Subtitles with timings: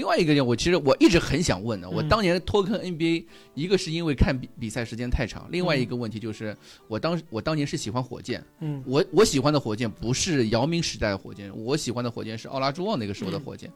[0.00, 6.56] 另外一个点，我其实我一直很想问的，我嗯当年脱坑 NBA，一个是因为看比比赛时间太长，另外一个问题就是
[6.88, 8.82] 我当我当年是喜欢火箭，嗯。
[8.86, 13.70] 我我喜欢的火箭不是姚明时代的火箭，我喜欢的火箭是奥拉朱旺那个时候的火箭。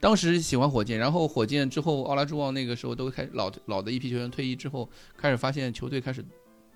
[0.00, 6.24] 当时喜欢火箭，然后火箭之后奥拉朱旺那个时候都开始老老的一批球员退役之后，开始发现球队开始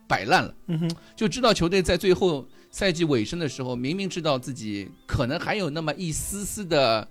[0.07, 0.55] 摆烂了。
[0.67, 7.07] 嗯哼，就知道球队在最后赛季尾声的时候，明明知道自己可能还有那么一丝丝的、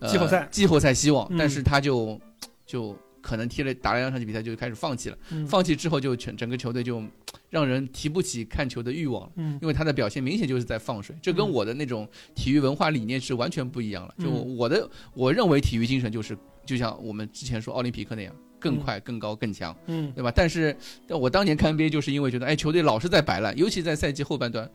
[0.00, 2.20] 呃、季后赛季后赛希望，嗯但是他就
[2.66, 7.02] 就可能踢了打了两场比赛就开始放弃了，嗯放弃之后就全整个球队就
[7.48, 9.32] 让人提不起看球的欲望了。
[9.36, 14.14] 嗯因为他的表现明显就是在放水，这跟嗯我的那种体育文化理念是完全不一样了。
[14.18, 16.36] 就嗯我的，我认为体育精神就是，
[16.66, 19.74] 就像我们之前说奥林匹克那样，更快、更高、更强。
[19.86, 20.32] 嗯对吧？
[20.34, 24.68] 但是但我当年看 NBA 就是因为觉得，哎，球队老是在摆烂，尤其在赛季后半段，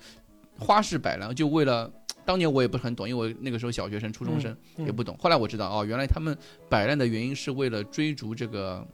[0.59, 1.91] 花式摆烂，就为了
[2.25, 5.17] 当年我也不是很懂，因为我那个时候小学生、初中生、嗯也不懂。
[5.17, 8.85] 后来我知道，哦，原来他们摆烂的原因是为了追逐这个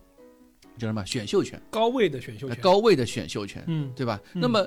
[0.78, 4.20] 叫什么选秀权，高位的选秀权，高位的选秀权，嗯对吧？
[4.34, 4.66] 嗯那么。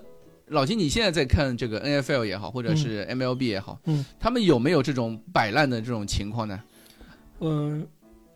[0.51, 6.63] 老金，你现在在看这个 N F L 也好，或者是 M L B 也好，嗯，他们有没有这种摆烂的这种情况呢？
[7.41, 7.87] 嗯，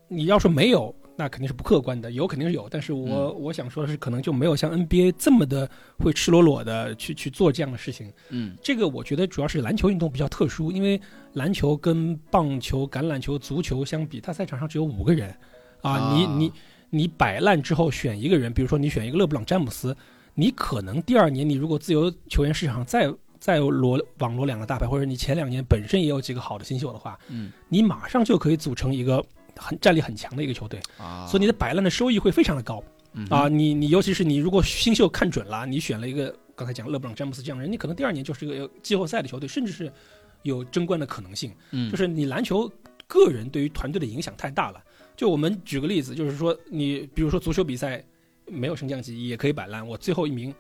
[0.09, 3.41] 你要说没有，那肯定是不客观的，有肯定是有，但是我、嗯。
[3.41, 8.13] 我想说的是，可能就没有像 NBA 这么的会赤裸裸的去去做这样的事情。
[8.31, 8.57] 嗯。
[8.61, 11.01] 这个我觉得主要是篮球运动比较特殊，因为
[11.35, 15.31] 篮球跟棒球、橄榄球、足球相比，它赛场上只有五个人，
[15.83, 16.17] 啊，啊。
[16.17, 16.53] 你你
[16.91, 19.97] 你摆烂之后选一个人，比如说你选一个勒布朗詹姆斯，
[20.35, 27.53] 你可能第二年你如果自由球员市场再再罗网罗两个大牌，或者你前两年本身也有几个好的新秀的话，嗯。
[27.69, 29.25] 你马上就可以组成一个
[29.57, 32.83] 很战力很强的一个球队，啊，所以你的摆烂的收益会非常的高
[33.15, 33.49] 嗯啊！
[33.49, 39.93] 你你尤其是你如果新秀看准了，你选了一个刚才讲勒布朗詹姆斯这样的人，你可能第二年就是一个季后赛的球队，甚至是
[40.43, 41.53] 有争冠的可能性。
[41.73, 42.71] 嗯就是你篮球
[43.07, 44.83] 个人对于团队的影响太大了。
[45.15, 48.03] 就我们举个例子，就是说你比如说足球比赛
[48.47, 50.55] 没有升降级也可以摆烂，我最后一名。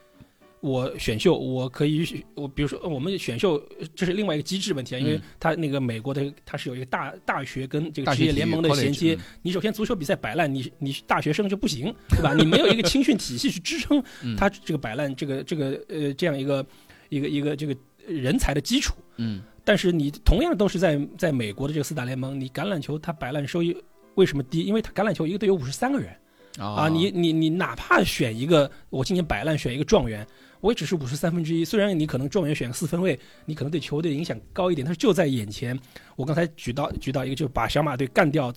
[0.62, 3.60] 我选秀，我可以，我比如说我们选秀，
[3.96, 12.32] 这是另外一个机制问题啊，因为嗯它那个美国的它是有一个大大学跟这个职业联盟的衔接嗯，你首先足球比赛摆烂，你你大学生就不行， 对吧？
[12.32, 16.64] 你没有一个青训体系去支撑嗯他这个摆烂，这个这个呃这样一个
[17.08, 18.94] 一个一个这个人才的基础。
[19.16, 23.76] 嗯但是你同样都是在在美国的这个四大联盟，你橄榄球它摆烂收益
[24.14, 24.62] 为什么低？
[24.62, 26.12] 因为它橄榄球一个队有五十三个人
[26.58, 30.26] 啊，你你你哪怕选一个，我今年摆烂选一个状元，
[30.62, 31.62] 我也只是五十三分之一。
[31.62, 35.78] 虽然你可能状元选个四分位，你可能对球队影响高一点，但是就在眼前。
[36.16, 38.50] 我刚才举到举到一个，就把小马队干掉。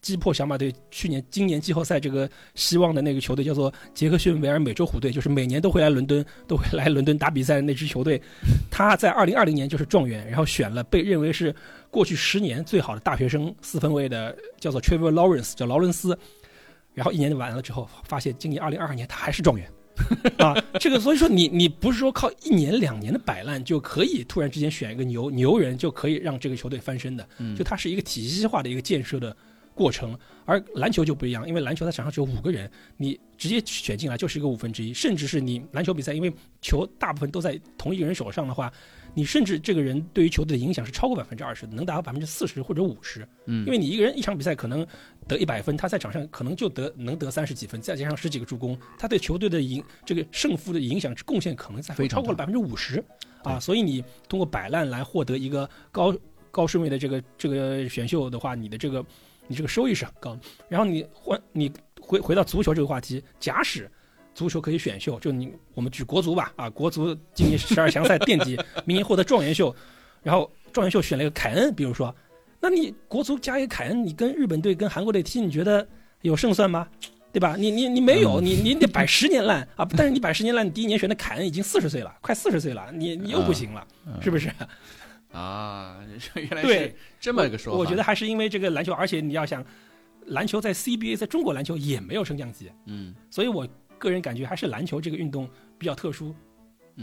[0.00, 8.22] 击破小马队去年、今年季后赛这个希望的那个球队叫做杰克逊维尔美洲虎队，就是每年都会来伦敦，都会来伦敦打比赛的那支球队。
[8.70, 11.52] 他在二零二零年就是状元，然后选了被认为是
[11.90, 16.16] 过去十年最好的大学生四分卫的，叫做 Trevor Lawrence，叫劳伦斯。
[16.94, 19.68] 然后一年就完了之后，发现今年二零二二年他还是状元。
[20.38, 29.36] 啊，这个所以说你你不是说靠一年两年的摆烂就可以突然之间选一个牛牛人就可以让这个球队翻身的，嗯就它是一个体系化的一个建设的
[29.74, 30.18] 过程。
[30.44, 36.32] 而篮球就不一样，因为篮球它场上只有五个人，你直接选进来就是一个五分之一，甚至是你篮球比赛，因为
[36.62, 38.72] 球大部分都在同一个人手上的话，
[39.18, 43.26] 你甚至这个人对于球队的影响是超过百分之二十的，能达到百分之四十或者五十。
[43.46, 44.86] 嗯因为你一个人一场比赛可能
[45.26, 53.04] 得一百分，他在场上可能就得能得三十几分，再加上十几个助攻，他对球队的影这个胜负的影响贡献可能在超过了百分之五十
[53.42, 53.58] 啊！
[53.58, 56.16] 所以你通过摆烂来获得一个高
[56.52, 59.04] 高顺位的这个这个选秀的话，你的这个
[59.48, 60.42] 你这个收益是很高的。
[60.68, 63.90] 然后你换你回回到足球这个话题，假使
[64.38, 69.74] 足球可以选秀，就你我们举国足吧啊，国足今年十二强赛 垫底，明年获得状元秀，
[70.22, 72.14] 然后状元秀选了一个凯恩，比如说，
[72.60, 75.84] 那你国足加一个凯恩，你跟日本队、跟韩国队踢，你觉得
[76.22, 76.86] 有胜算吗？
[77.32, 77.56] 对吧？
[77.58, 79.84] 你你你没有，嗯你你得摆十年烂啊！
[79.96, 83.84] 但是你摆十年烂，你第一年选的凯恩已经四十岁了，快四十岁了，你你又不行了，
[84.22, 84.48] 是不是？
[85.32, 85.98] 啊，
[86.34, 87.78] 原来是这么一个说法。
[87.78, 89.64] 我觉得还是因为这个篮球，而且你要想，
[90.26, 93.68] 篮球在 CBA 在中国篮球也没有升降级，嗯所以我
[93.98, 96.34] 个人感觉还是篮球这个运动比较特殊。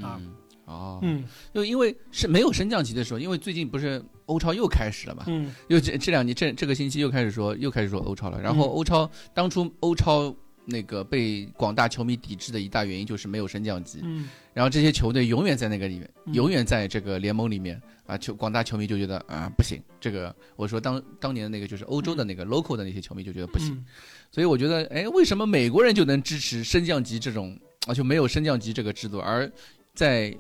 [0.01, 0.17] 啊。
[0.19, 0.33] 嗯
[0.65, 1.23] 哦，嗯。
[1.53, 5.53] 就因为是没有升降级的时候，因为最近不是欧超又开始了嘛，嗯。
[5.67, 8.41] 又这这两年这这个星期又开始说又开始说欧超了。
[8.41, 8.71] 然后嗯。
[8.71, 14.27] 欧超当初欧超那个被广大球迷抵制的一大原因就是没有升降级，嗯。
[14.53, 16.33] 然后这些球队永远在那个里面，嗯。
[16.33, 23.85] 永远在这个联盟里面啊，球广大球迷就觉得啊不行，这个我说当当年的那个就是欧洲的那个 local 的那些球迷就觉得不行，嗯。
[24.31, 27.57] 所以我觉得哎，为什么美国人就能支持升降级这种
[27.87, 29.51] 啊就没有升降级这个制度，而
[29.93, 30.35] 在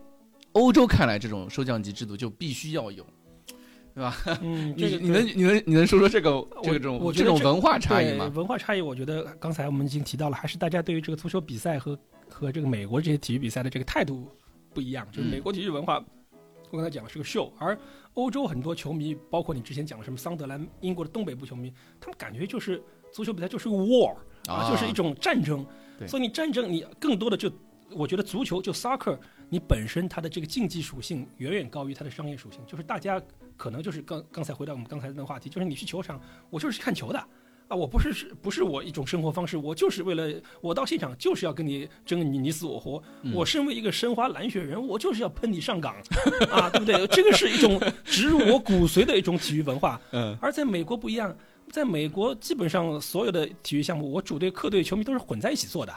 [0.53, 3.05] 欧洲看来这种升降级制度就必须要有。
[3.95, 4.13] 对吧？
[4.41, 8.29] 嗯， 你你能你能你能说说这个这种这种文化差异吗？
[8.35, 11.97] 文化差异，我觉得刚才我们已经提到了，还是大家对于这个足球比赛和
[12.29, 14.29] 和这个美国这些体育比赛的这个态度
[14.73, 15.07] 不一样。
[15.13, 16.03] 就是美国体育文化，
[16.71, 17.77] 我刚才讲的是个秀，而
[18.15, 22.83] 欧洲很多球迷，包括你之前讲的什么桑德兰、英国的东北部球迷，他们感觉就是
[23.13, 24.13] 足球比赛就是个 war
[24.47, 25.65] 啊，就是一种战争。
[26.05, 27.49] 所以你战争，你更多的就。
[27.95, 29.17] 我觉得足球就 soccer，
[29.49, 32.59] 你本身它的这个竞技属性远远高于它的商业属性。
[32.67, 33.21] 就是大家
[33.55, 36.19] 可能就是刚刚才回到我们刚才那个话题，就是你去球场，
[36.49, 37.19] 我就是去看球的
[37.67, 43.01] 啊，我不是是不是我一种生活方式，我就是为了我到现场就是要跟你争你你死我活。
[43.33, 45.95] 我身为一个申花蓝血人，我就是要喷你上岗
[46.51, 47.07] 啊，对不对？
[47.07, 49.99] 这个是一种植入我骨髓的一种体育文化。
[50.11, 50.37] 嗯。
[50.41, 51.35] 而在美国不一样，
[51.71, 55.93] 在美国基本上所有的体育项目，我主队客队球迷都是混在一起做的。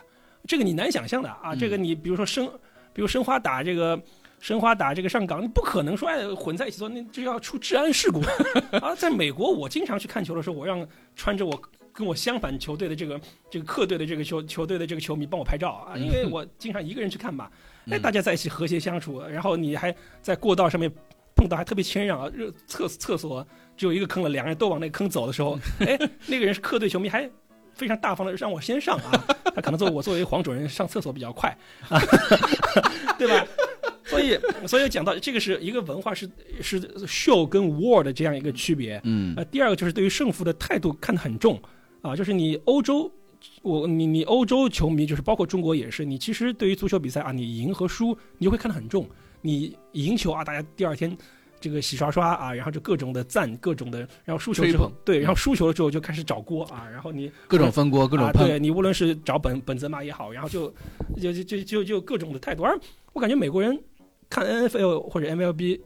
[0.46, 1.54] 这个你难想象的啊！
[1.54, 2.46] 这个你比如说申，
[2.92, 4.00] 比如申花打这个
[4.40, 8.20] 申花打这个上港，你不可能说哎混在一起做，那就要出治安事故
[8.80, 8.94] 啊！
[8.94, 10.86] 在美国，我经常去看球的时候，我让
[11.16, 11.60] 穿着我
[11.92, 13.20] 跟我相反球队的这个
[13.50, 17.50] 这个客队的这个球球队的这个球迷帮我拍照啊，因为我经常一个人去看嘛，
[17.90, 20.90] 哎，大家在一起和谐相处，然后你还在过道上面
[21.34, 22.30] 碰到还特别谦让啊，
[22.66, 23.46] 厕厕所
[23.76, 27.28] 只有一个坑了，两个人都往那个坑走的时候， 哎，那个人是客队球迷还。
[27.78, 31.56] 非常大方的让我先上啊，他可能作为我作为黄种人上厕所比较快
[31.88, 31.98] 啊，
[33.16, 33.46] 对吧？
[34.04, 36.28] 所以所以讲到这个是一个文化是
[36.60, 41.60] 是 show 跟 war 的这样一个区别，嗯，呃，第二个就是对于胜负的态度看得很重
[42.02, 43.10] 啊，就是你欧洲，
[43.62, 49.08] 我你你欧洲球迷就是包括中国也是，你其实对于足球比赛啊，你赢和输你就会看得很重，
[49.40, 51.16] 你赢球啊，大家第二天。
[51.60, 60.72] 这个洗刷刷啊，然后就各种的赞，各种的，然后输球之后，对，然后输球了之后就开始找锅啊，然后你各种分锅，各种对你无论是找本本泽马也好，然后就
[61.20, 62.62] 就就就就就各种的态度。
[62.62, 62.78] 而
[63.12, 63.78] 我感觉美国人
[64.30, 65.80] 看 N F L 或者 M L B，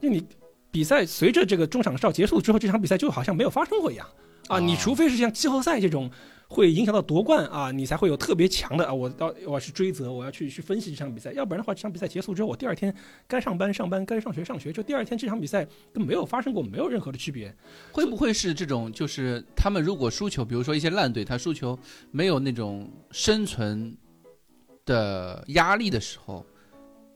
[0.00, 0.24] 那你
[0.70, 4.06] 比赛随着这个中场哨结束之后，这场比赛就好像没有发生过一样
[4.48, 6.10] 啊，你除非是像季后赛这种。
[6.52, 8.92] 会影响到夺冠啊，你才会有特别强的啊！
[8.92, 12.94] 我到我要去追责，我要去去分析这场比赛，要不然的话，这场比赛结束之后，我第二天
[13.26, 17.52] 该上班上班，该上学上学，就第二天这场比赛跟没有发生过没有任何的区别。
[17.90, 18.92] 会不会是这种？
[18.92, 21.78] 就是他们如果输球，比如说一些烂队，他输球
[22.10, 23.96] 没有那种生存
[24.84, 26.44] 的压力的时候，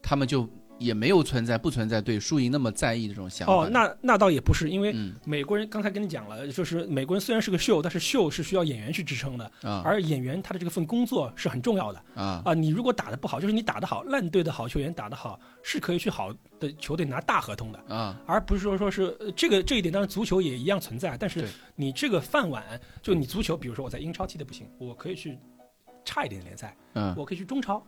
[0.02, 0.48] 他们就。
[0.78, 3.52] 也没有存在不存在对输赢那么在意的这种想法。
[3.52, 4.94] 哦，那那倒也不是，因为
[5.24, 9.82] 美国人刚才跟你讲了，就是美国人虽然是个秀，但是秀是需要演员去支撑的啊。
[9.84, 12.54] 而演员他的这个份工作是很重要的啊啊！
[12.54, 21.16] 你如果打的不好，就是你打的好，烂队的好球员打的好，是可以去好的球队拿大合同的啊，而不是说说是这个这一点，当然足球也一样存在。
[21.16, 22.62] 但是你这个饭碗，
[23.02, 25.38] 就你足球，比如说我在英超踢的不行，我可以去
[26.04, 27.82] 差一点的联赛，嗯，我可以去中超。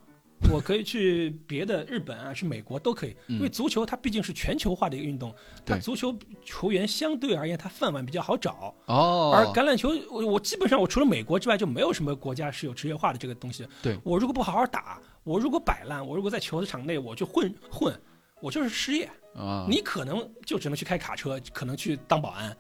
[0.51, 5.35] 我可以去别的日本啊，去美国都可以，因为足球它毕竟是全球化的一个运动，
[5.67, 9.33] 它足球球员相对而言它饭碗比较好找哦。
[9.35, 13.67] 而橄榄球，我我基本上我除了美国之外就没有什么国家是有职业化的这个东西。
[13.83, 18.01] 对我如果不好好打，我如果摆烂，我如果在球场内我就混混，
[18.41, 19.67] 我就是失业啊。
[19.69, 22.57] 你可能就只能去开卡车，可能去当保安。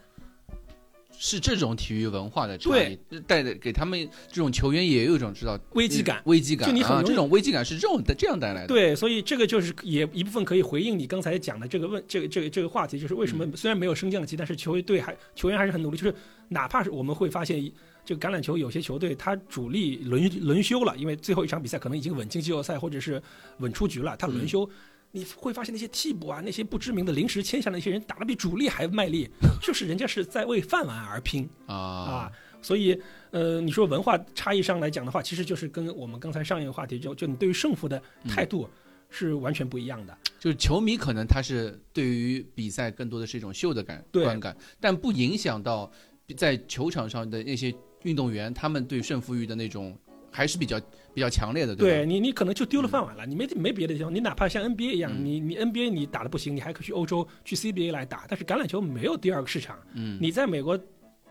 [1.20, 6.68] 是这种体育文化的差异，带的给他们这种球员也有一种知道危机感，危机感。
[6.68, 8.68] 就你很这种危机感是这种这样带来的。
[8.68, 15.96] 对，所以这个就是也一部分可以回应你刚才讲的这个问，这个这个这个话题，就是为什么虽然没有升降级，但是球队还球员还是很努力。
[15.96, 16.14] 就是
[16.48, 17.60] 哪怕是我们会发现，
[18.04, 23.20] 这个橄榄球有些球队他主力轮轮休了，因为最后一场比赛可能已经稳进季后赛或者是
[23.58, 24.68] 稳出局了，他轮休。
[25.10, 29.28] 你会发现那些替补啊，那些不知名的临时签下的那些人打得比主力还卖力，
[29.62, 32.32] 就是人家是在为饭碗而拼啊啊！
[32.60, 33.00] 所以
[33.30, 38.68] 呃，你说文化差异上来讲的话，其实就是跟我们刚才上一个话题就就你对于胜负的态度
[39.08, 40.16] 是完全不一样的。
[40.38, 45.90] 就是球迷可能他是对于比赛更多的是一种秀的感观感，但不影响到
[46.36, 49.98] 在球场上的那些运动员他们对胜负欲的那种。
[50.30, 50.78] 还是比较
[51.18, 53.26] 比较强烈的，对你，你可能就丢了饭碗了。
[53.26, 58.24] 你没没别的地方，你哪怕像 NBA 一样，你你 NBA 你打的不行，你还可以去欧洲去 CBA 来打。
[58.28, 60.78] 但是橄榄球没有第二个市场，嗯，你在美国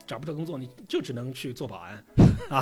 [0.06, 2.03] 找不到工作，你就只能去做保安
[2.51, 2.62] 啊。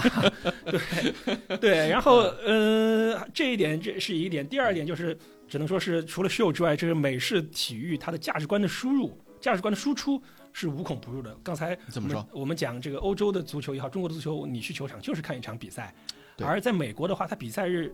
[1.48, 4.48] 对对，然后呃，这一点这是一点。
[4.48, 5.18] 第二点就是
[5.48, 10.22] 只能说是除了秀之外，这是美式体育它的价值观的输入、价值观的输出
[10.54, 11.36] 是无孔不入的。
[11.44, 12.24] 刚才怎么说？
[12.32, 15.92] 我们讲这个欧洲的足球也好，中国的足球，你去球场就是看一场比赛。
[16.44, 17.94] 而在美国的话，他比赛日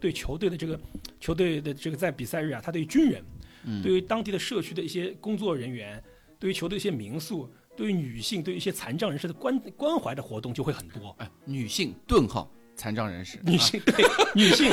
[0.00, 0.78] 对球队的这个
[1.20, 3.22] 球队的这个在比赛日啊，他对于军人，
[3.82, 6.02] 对于当地的社区的一些工作人员，
[6.38, 11.14] 对于球队一些民宿，对于女性，对于一些残障人士的关关怀的活动就会很多。
[11.18, 14.04] 哎，女性顿号残障人士，女性 对
[14.34, 14.70] 女性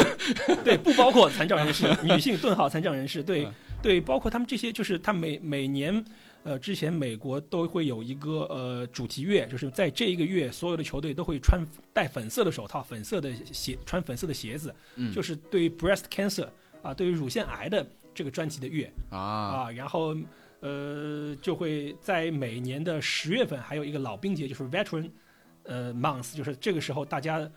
[0.64, 3.48] 对不包括残障人士，女性顿号残障人士对
[3.82, 6.04] 对，包括他们这些就是他每每年。
[6.46, 16.48] 呃，之前美国都会有一个呃主题月，就是在这一个月，所有的球队都会穿戴粉色的手套、粉色的鞋、穿粉色的鞋子，嗯就是对于 breast cancer
[16.84, 17.84] 啊，对于乳腺癌的
[18.14, 20.16] 这个专题的月啊啊，然后
[20.60, 25.10] 呃就会在每年的十月份还有一个老兵节，就是 veteran
[25.64, 27.50] 呃 month，就是这个时候大家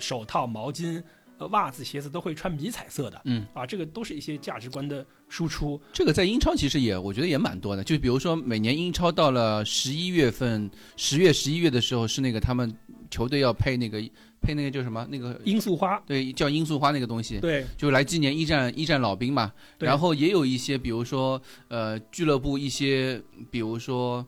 [0.00, 1.00] 手套、毛巾。
[1.38, 5.80] 呃，袜子、鞋子都会穿迷彩色的，嗯啊，这个都是一些价值观的输出。
[5.92, 7.82] 这个在英超其实也，我觉得也蛮多的。
[7.82, 12.72] 就比如说，每年英超到了十一月份、十月、十一月的时候，是那个他们
[13.10, 14.00] 球队要配那个
[14.40, 15.06] 配那个叫什么？
[15.10, 19.52] 那个罂粟花，对，叫罂粟花那个东西，对，就来纪念一战一战老兵嘛。
[19.78, 24.24] 然后也有一些，比如说呃，俱乐部一些，比如说。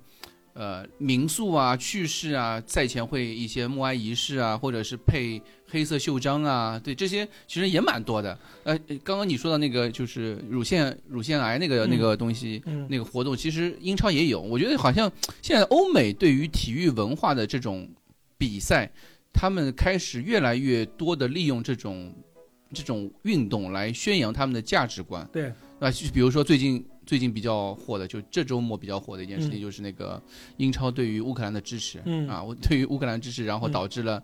[0.58, 8.38] 呃，民宿啊、趣事啊，赛前会一些默哀仪式啊，或者是配黑色袖章啊，对这些其实也蛮多的。
[8.62, 14.40] 呃，刚刚你说的那个就是乳腺乳腺癌那个、嗯那个东西，嗯，那个活动，其实英超也有。
[14.40, 15.10] 我觉得好像
[15.42, 17.88] 现在欧美对于体育文化的这种
[18.38, 18.90] 比赛，
[19.32, 22.14] 他们开始越来越多的利用这种
[22.72, 25.28] 这种运动来宣扬他们的价值观。
[25.32, 30.22] 对，啊，就比如说最近最近比较火的，就这周末比较火的一件事情，嗯就是那个
[30.58, 32.00] 英超对于乌克兰的支持。
[32.04, 34.22] 嗯啊，我对于乌克兰支持，然后嗯导致了。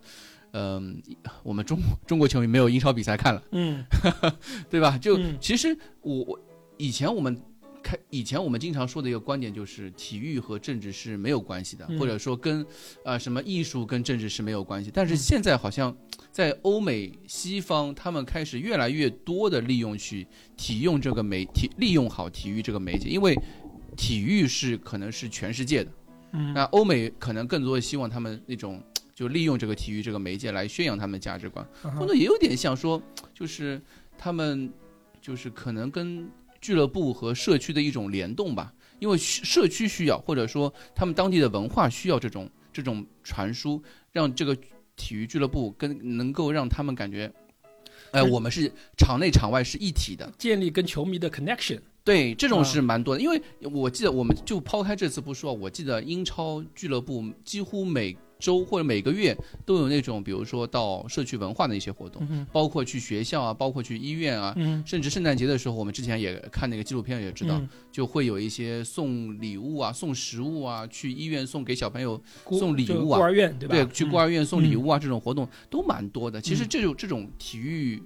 [0.52, 1.02] 嗯，
[1.42, 3.84] 我们中中国球迷没有英超比赛看了，嗯
[4.70, 4.96] 对吧？
[4.98, 6.40] 就、嗯其实我我
[6.76, 7.36] 以前我们
[7.82, 12.64] 开以前我们经常说的一个观点就是体育和政治是没有关系的，嗯或者说跟
[13.04, 14.90] 呃什么艺术跟政治是没有关系。
[14.92, 15.94] 但是嗯现在好像
[16.30, 23.34] 在欧美西方，他们开始越来越多的利用去体用这个媒体，利用好体育这个媒介，因为
[23.96, 25.90] 体育是可能是全世界的。
[26.34, 28.82] 嗯那欧美可能更多的希望他们那种
[29.14, 31.66] 就利用这个体育这个媒介来宣扬他们的价值观。
[31.84, 33.00] 嗯或者也有点像说，
[33.34, 33.80] 就是
[34.16, 34.72] 他们
[35.20, 36.28] 就是可能跟
[36.60, 44.56] 俱乐部和社区的一种联动吧，因为社区需要，或者说他们当地的文化需要这种这种传输，让这个
[44.94, 47.32] 体育俱乐部跟能够让他们感觉，
[48.12, 50.30] 哎、我们是场内场外是一体的。
[50.38, 72.20] 建立跟球迷的 connection，对，这种啊是蛮多的，因为我记得我们就抛开这次不说，我记得英超俱乐部几乎每周或者每个月都有那种，比如说到社区文化的一些活动，嗯包括去学校啊，包括去医院啊，嗯，甚至圣诞节的时候，我们之前也看那个纪录片也知道，嗯就会有一些送礼物啊、送食物啊，去医院送给小朋友，
[72.50, 73.76] 送礼物啊孤儿院对吧？
[73.76, 76.40] 对，去孤儿院送礼嗯物啊，这种活动都蛮多的。
[76.40, 78.02] 其实嗯这种这种体育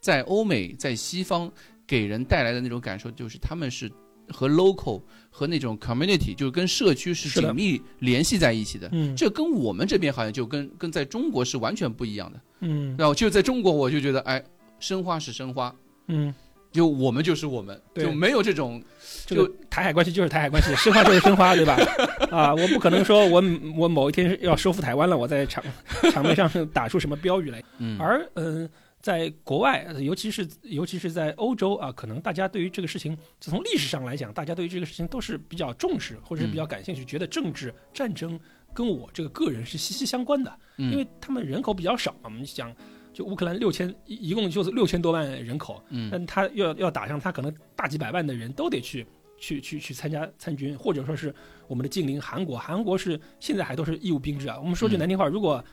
[0.00, 1.50] 在欧美、在西方
[1.86, 3.90] 给人带来的那种感受，就是他们是
[4.28, 8.88] 和 local 和那种 community，就是跟社区是紧密联系在一起的。
[8.92, 12.40] 嗯，这跟我们这边好像就跟跟在中国是完全不一样的。
[12.62, 14.42] 嗯然后就在中国，我就觉得，哎，
[14.78, 15.74] 申花是申花，
[16.08, 16.34] 嗯，
[16.72, 18.82] 就我们就是我们，对就没有这种
[19.24, 21.78] 这个台海关系就是台海关系，申花就是申花，对吧？
[22.30, 23.42] 啊，我不可能说我
[23.78, 25.64] 我某一天要收复台湾了，我在场
[26.12, 27.62] 场面上打出什么标语来。
[27.78, 28.68] 嗯而嗯、
[29.00, 38.38] 在国外，呃尤其是尤其是在欧洲啊，可能大家对于这个事情，从历史上来讲，大家对于这个事情都是比较重视，或者是比较感兴趣，觉得政治战争
[38.74, 42.18] 跟我这个个人是息息相关的，嗯因为他们人口比较少嘛。
[42.24, 42.74] 我们讲，
[43.12, 49.06] 就乌克兰六千一一共就是六千多万人口，嗯但他要要打上，他可能大几百万的人都得去
[49.38, 51.34] 去去去参加参军，或者说是
[51.66, 54.58] 我们的近邻韩国，韩国是现在还都是义务兵制啊。
[54.60, 55.64] 我们说句嗯难听话，如果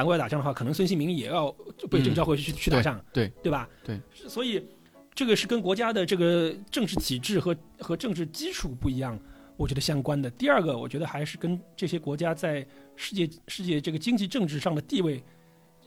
[0.00, 1.54] 韩国要打仗的话，可能孙兴民也要
[1.90, 3.68] 被征召回去、去打仗，对对吧？
[3.84, 4.66] 对，所以
[5.14, 9.18] 这个是跟国家的这个政治体制和和政治基础不一样。
[9.58, 10.30] 我觉得相关的。
[10.30, 12.66] 第二个，我觉得还是跟这些国家在
[12.96, 15.22] 世界世界这个经济政治上的地位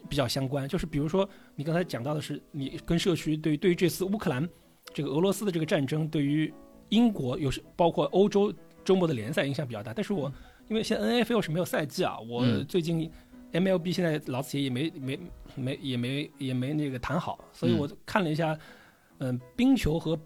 [0.08, 0.68] 比较相关。
[0.68, 4.48] 就是比如说，你刚才讲到的是，你跟社区对对于这次乌克兰
[4.94, 6.54] 这个俄罗斯的这个战争，对于
[6.90, 8.54] 英国有时包括欧洲
[8.86, 9.92] 周末的联赛影响比较大。
[9.92, 10.32] 但是我
[10.70, 13.10] 因为现在 N F L 是没有赛季啊，我嗯最近
[13.54, 15.20] L B 现在劳斯也没没
[15.56, 18.58] 没也没也没那个谈好，所以嗯我看了一下，
[19.20, 20.20] 嗯、冰球和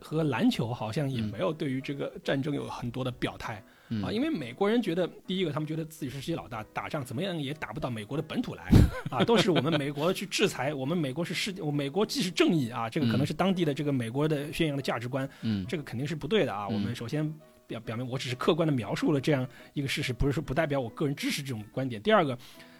[0.00, 3.62] 和篮球好像也嗯没有对于这个战争有很多的表态。
[3.94, 8.64] 嗯啊，因为美国人觉得，第一个，他们觉得自己是世界老大，打仗怎么样也打不到美国的本土来，
[9.10, 16.68] 啊，都是我们美国去制裁，我们美国是世，界美国既是正义啊，这个可能嗯是当地的这个美国的宣扬的价值观，嗯这个肯定是不对的啊。
[16.70, 17.22] 嗯我们首先
[17.66, 22.00] 表表明，我只是客观的描述了这样一个事实，不是说不代表我个人支持这种观点。
[22.02, 22.36] 第二个，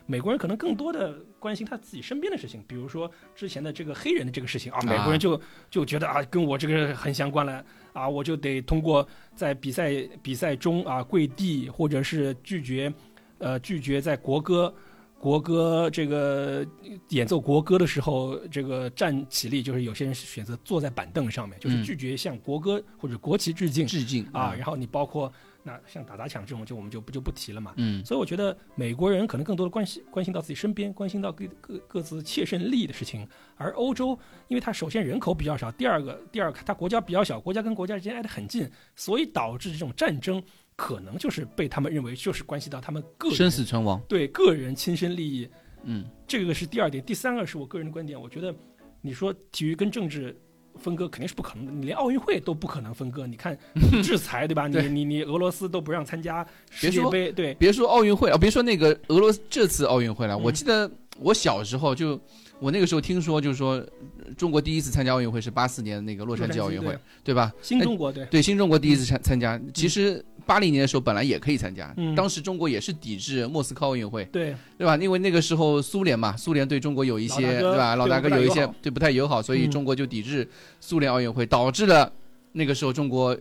[0.07, 12.93] 美国人可能更多的关心他自己身边的事情，比如说之前的这个黑人的这个事情啊，美国人就就觉得啊，跟我这个很相关了啊，我就得通过在比赛比赛中啊跪地，或者是拒绝
[13.39, 14.75] 呃拒绝在国歌。
[15.23, 16.67] 国歌这个
[17.11, 23.87] 演奏国歌的时候，这个站起立，就是有些人选择坐在板凳上面，就是嗯拒绝向国歌或者国旗致敬。
[23.87, 27.73] 致敬啊，然后你包括那像打砸抢这种，就我们就不就不提了嘛。
[27.77, 33.25] 嗯，所以我觉得美国人可能更多的关心关心到自己身边，关心到各各各自切身利益的事情，
[33.57, 40.43] 而欧洲，因为它首先人口比较少，第二个第二个它国家比较小，国家跟国家之间挨得很近，所以导致这种战争
[40.77, 44.01] 可能就是被他们认为就是关系到他们个人生死存亡。
[44.09, 45.49] 对个人亲身利益。
[45.85, 48.55] 嗯，这个是第二点，第三个是我个人的观点，我觉得
[49.01, 50.37] 你说体育跟政治。
[50.79, 53.27] 分割肯定是不可能的，你连奥运会都不可能分割。
[53.27, 53.57] 你看
[54.03, 54.67] 制裁对吧？
[54.67, 60.37] 你你你俄罗斯都不让参加世界杯，对，别说奥运会啊，别说那个俄罗斯这次奥运会了。
[60.37, 62.19] 我记得我小时候就，
[62.59, 63.87] 我那个时候听说就是说，
[64.35, 67.53] 中国第一次参加奥运会是八四年那个洛杉矶奥运会，对吧？
[67.61, 70.25] 新中国对对新中国第一次参参加，其实。
[70.47, 74.97] 八零年的时候本来也可以参加，嗯，当时中国也是抵制莫斯科奥运会，对对吧？
[74.97, 77.97] 因为那个时候苏联嘛，苏联对中国有一些对吧？
[77.97, 80.49] 老大哥有一些对不太友好，所以中国就抵制
[80.81, 82.13] 苏联奥运会，导致了
[82.53, 83.37] 那个时候中国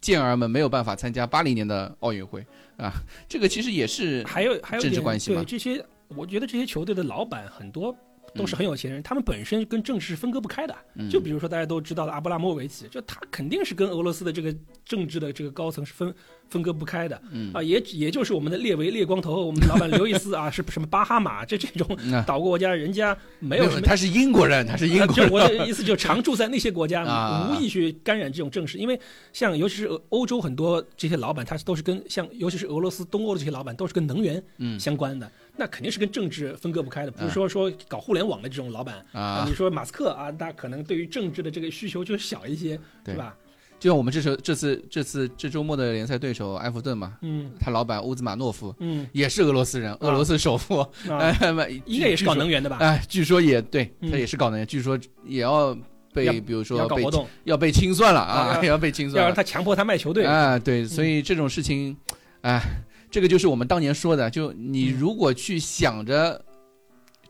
[0.00, 2.44] 健儿们没有办法参加八零年的奥运会
[2.76, 2.92] 啊。
[3.28, 5.42] 这个其实也是还有还有政治关系嘛。
[5.46, 7.96] 这些我觉得这些球队的老板很多。
[8.36, 10.76] 都是很有钱人，他们本身跟政治是分割不开的。
[11.10, 16.14] 就比如说大家都知道的阿布拉莫维奇，就他肯定是跟俄罗斯的这个政治的这个高层是分
[16.48, 17.20] 分割不开的。
[17.52, 23.82] 啊，也也就是我们的列维列光头，我们的老板刘易斯啊， 是什么巴哈马这这种 岛国国家，人家没有什么。
[23.82, 25.30] 他是英国人，他是英国人。
[25.30, 27.04] 我的意思就常住在那些国家，
[27.50, 28.78] 无意去干染这种政事。
[28.78, 28.98] 因为
[29.32, 34.42] 像尤其是欧洲很多这些老板，他都是跟像尤其是俄罗斯东欧的这些老板，都是跟能源
[34.78, 35.30] 相关的。
[35.58, 39.44] 那肯定是跟政治分割不开的，不是说说搞互联网的这种老板啊。
[39.48, 43.34] 你说马斯克啊，那可能对于政治的这个需求就小一些，对吧？
[43.78, 50.86] 就像我们这次这次这次这周末的联赛对手埃弗顿嘛，嗯，他老板乌兹马诺夫，嗯，也是俄罗斯人，俄罗斯首富，
[51.84, 52.78] 应该也是搞能源的吧？
[52.80, 55.76] 哎，据说也对他也是搞能源，据说也要
[56.12, 60.24] 被比如说要搞活动，要被清算了啊， 要被清算，要让他强迫他卖球队。
[60.24, 61.96] 啊，对，所以这种事情，
[62.42, 62.62] 哎。
[63.08, 66.44] 这个就是我们当年说的，就你如果去想着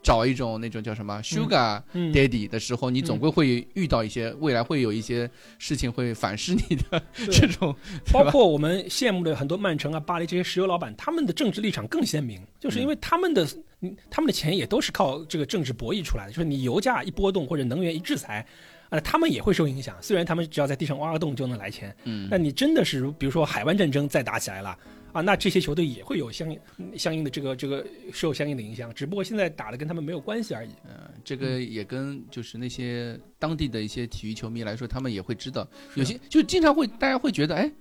[0.06, 7.74] 找一种那种叫什么 Sugar Daddy 的时候，你总归会遇到一些未来会有一些事情会反噬你的这种。
[8.12, 13.44] 包括我们羡慕的很多曼城啊、巴黎这些石油老板，他们的政治立场更鲜明，就是因为他们的
[14.08, 16.30] 他们的钱也都是靠这个政治博弈出来的。
[16.30, 18.46] 就是你油价一波动或者能源一制裁，
[18.90, 19.96] 啊，他们也会受影响。
[20.00, 24.78] 虽然他们只要在地上挖个洞就能来钱，嗯，但你真的是比如说海湾战争再打起来了。
[25.12, 26.60] 啊，那这些球队也会有相应
[26.98, 30.70] 相应的这个这个受相应的影响，只不过现在打的跟他们没有关系而已。
[30.88, 37.72] 嗯，这个也跟就是那些当地的一些体育球迷来说，他们也会知道，有些就经常会大家会觉得，哎。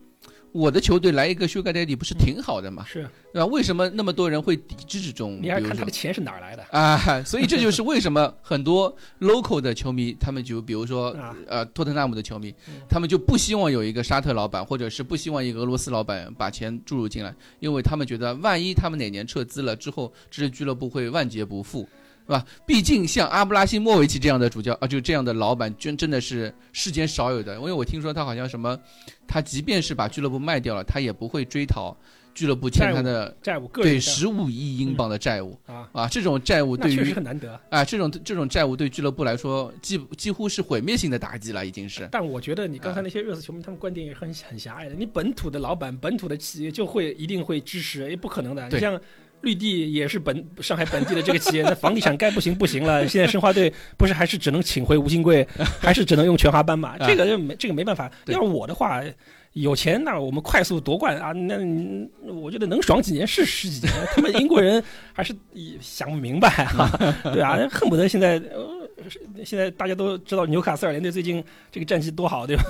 [0.55, 2.85] 我的球队来一个 Sugar Daddy 不是挺好的吗？
[2.87, 3.45] 是，对吧？
[3.47, 5.37] 为什么那么多人会抵制这种？
[5.41, 7.21] 你还看他的钱是哪儿来的啊？
[7.23, 11.13] 所以这就是为什么很多 local 的球迷，他们就比如说
[11.49, 12.55] 呃托特纳姆的球迷，
[12.87, 21.85] 他们就不希望有一个沙特老板，或者是不希望一个俄罗斯老板把钱注入进来，因为他们觉得万一他们哪年撤资了之后，这支俱乐部会万劫不复。
[22.25, 22.45] 是吧？
[22.65, 27.55] 毕竟像阿布拉辛莫维奇这样的主教啊，就这样的老板，真真的是世间少有的。
[27.55, 28.77] 因为我听说他好像什么，
[29.27, 31.95] 他即便是把俱乐部卖掉了，他也不会追讨
[32.33, 36.07] 俱乐部欠他的债务，对十五亿英镑的债务啊啊！
[36.07, 42.09] 这种债务对于确实很难得啊，这种这种债务对俱乐部来说，几几乎是毁灭性的打击了，已经是。
[42.11, 44.95] 但我觉得你刚才那些热刺球迷，他们观点也很很狭隘的。
[44.95, 48.67] 你本土的老板、本土的企业就会一定会支持，也不可能的。
[48.69, 48.99] 你像。
[49.45, 53.05] 绿地也是本上海本地的这个企业，那房地产该不行不行了。
[53.07, 55.47] 现在申花队不是还是只能请回吴金贵，
[55.79, 56.97] 还是只能用全华班嘛？
[56.97, 58.11] 这个就没这个没办法。
[58.25, 59.01] 要是我的话，
[59.53, 61.31] 有钱那我们快速夺冠啊！
[61.31, 61.55] 那
[62.33, 63.93] 我觉得能爽几年是十几年。
[64.13, 65.33] 他们英国人还是
[65.79, 66.91] 想不明白啊，
[67.31, 68.41] 对啊，恨不得现在
[69.45, 72.63] 现在大家都知道纽卡斯尔联队最近这个战绩多好，对吧？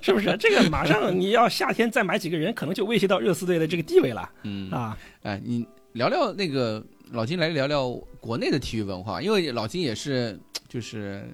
[0.00, 0.34] 是不是？
[0.38, 4.28] 这个马上你要夏天再买几个人，可能就威胁到热刺队的这个地位了。
[4.42, 5.66] 嗯啊，哎你。
[5.92, 11.24] 聊聊那个老金来聊聊国内的体育文化，因为老金也是就是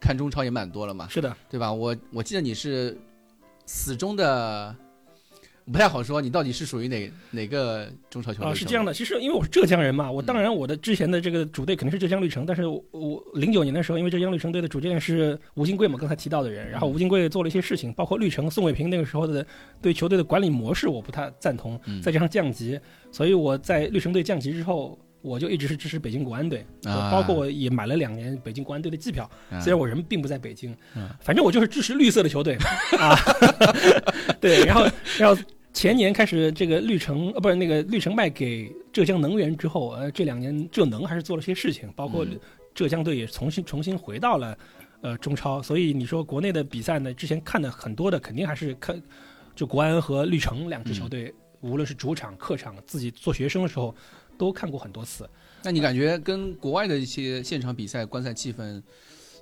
[0.00, 1.72] 看中超也蛮多了嘛，是的，对吧？
[1.72, 2.96] 我我记得你是
[3.66, 4.76] 死忠的。
[5.72, 8.50] 不太好说，你到底是属于哪哪个中超球队？
[8.50, 19.46] 啊，是这样的，其实因为我是浙江人嘛，我当然我的之前的这个主队肯定是浙江绿城，但是我零九年的时候，因为浙江绿城队的主教练是吴金贵嘛，刚才提到的人，然后吴金贵做了一些事情，包括绿城宋伟平那个时候的
[19.80, 22.78] 对球队的管理模式我不太赞同，再加上降级，
[23.10, 24.98] 所以我在绿城队降级之后。
[25.24, 26.66] 我就一直是支持北京国安队，
[27.10, 29.26] 包括我也买了两年北京国安队的季票。
[29.58, 30.76] 虽然我人并不在北京，
[31.18, 32.58] 反正我就是支持绿色的球队
[32.98, 33.16] 啊。
[34.38, 35.42] 对，然后然后
[35.74, 42.24] 前年开始这个绿城呃不是那个绿城卖给浙江能源之后，呃这两年浙能还是做了些事情，包括
[42.74, 44.56] 浙江队也重新重新回到了
[45.02, 45.60] 呃中超。
[45.60, 48.98] 所以你说国内的比赛呢，之前看的很多的肯定还是看。
[49.56, 53.94] 就国安和绿城两支球队，无论是主场、客场，自己做学生的时候
[54.36, 55.30] 都看过很多次。
[55.62, 58.82] 那你感觉跟国外的一些现场比赛观赛气氛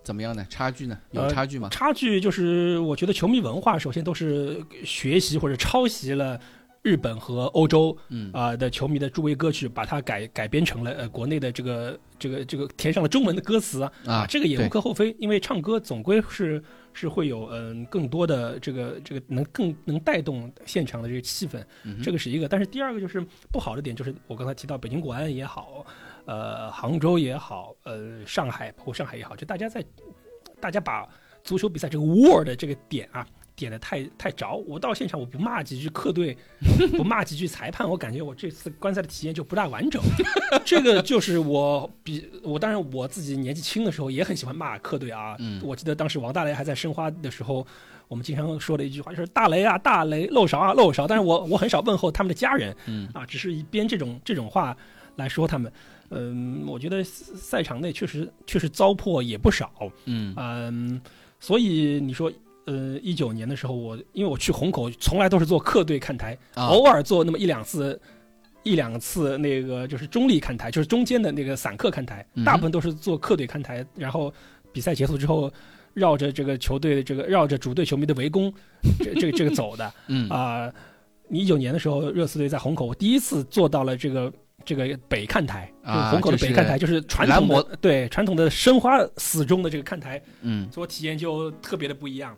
[0.02, 0.46] 怎么样呢？
[0.48, 0.98] 差距呢？
[1.10, 1.68] 有差距吗？
[1.70, 6.40] 差距就是我觉得球迷文化首先都是学习或者抄袭了。
[6.84, 16.60] 日本和欧洲，嗯啊的球迷的助威歌曲，把它改改编成了呃国内的这个这个这个填上了中文的歌词啊，这个也无可厚非，因为唱歌总归是
[16.92, 21.64] 是会有嗯更多的这个这个能更能带动现场的这个气氛，
[22.02, 22.48] 这个是一个。
[22.48, 25.86] 但是第二个就是不好的点，就是我刚才提到北京国安也好，
[26.24, 29.84] 呃杭州也好，呃上海包括上海也好，就大家在
[30.60, 31.08] 大家把
[31.44, 33.26] 足球比赛这个 war 的这个点啊。
[33.54, 36.36] 点的太太着，我到现场我不骂几句客队，
[36.96, 40.02] 不骂几句裁判，我感觉我这次观赛的体验就不大完整。
[40.64, 45.36] 这个就是我比我当然我自己年纪轻的时候也很喜欢骂客队啊。
[45.62, 47.64] 我记得当时王大雷还在申花的时候，
[48.08, 51.06] 我们经常说的一句话就是“大雷啊大雷，漏勺啊漏勺”。
[51.06, 52.74] 但是我我很少问候他们的家人，
[53.12, 54.74] 啊，只是一边这种这种话
[55.16, 55.70] 来说他们。
[56.12, 59.72] 嗯，我觉得赛场内确实确实糟粕也不少。
[60.04, 61.00] 嗯嗯，
[61.40, 62.32] 所以你说。
[62.64, 68.00] 呃，一九年的时候，我因为我去虹口，从来都是做客队看台，偶尔做那么一两次，
[68.62, 73.84] 一两次那个就是中立看台，就是中间的那个散客看台，大部分都是做客队看台。
[73.96, 74.32] 然后
[74.70, 75.52] 比赛结束之后，
[75.92, 78.54] 绕着这个球队的这个绕着主队球迷的围攻，
[79.00, 79.92] 这这个这个走的。
[80.06, 80.72] 嗯啊，
[81.26, 84.32] 你一九年的时候，热刺队在虹口，我第一次做到了这个。
[84.64, 85.72] 这个北看台，
[86.10, 92.36] 虹口的北看台就是传统的对传统的申花死忠的这个看台，嗯，所体验就特别的不一样。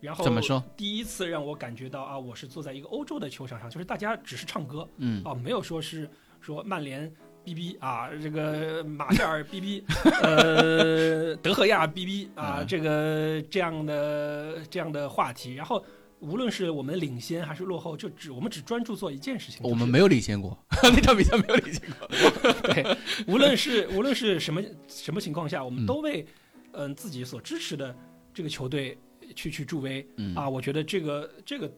[0.00, 0.62] 然后怎么说？
[0.76, 6.08] 第一次让我感觉到啊，我是坐在一个欧洲的球场上，就是大家只是唱歌，嗯，啊，没有说是
[6.40, 7.08] 说曼联
[7.44, 9.82] 哔哔啊，这个马夏尔哔哔，
[10.22, 15.84] 呃， 德赫亚哔哔啊，这个这样的这样的话题，然后。
[16.22, 19.60] 无论是我们领先还是落后，就只我们只专注做一件事情。
[19.68, 22.52] 我们没有领先过， 那场比赛没有领先过。
[22.72, 26.24] 对， 无论是无论是什么什么情况下，我们都为
[26.70, 27.94] 嗯自己所支持的
[28.32, 28.96] 这个球队
[29.34, 30.06] 去去助威。
[30.36, 31.72] 啊，我觉得这个这个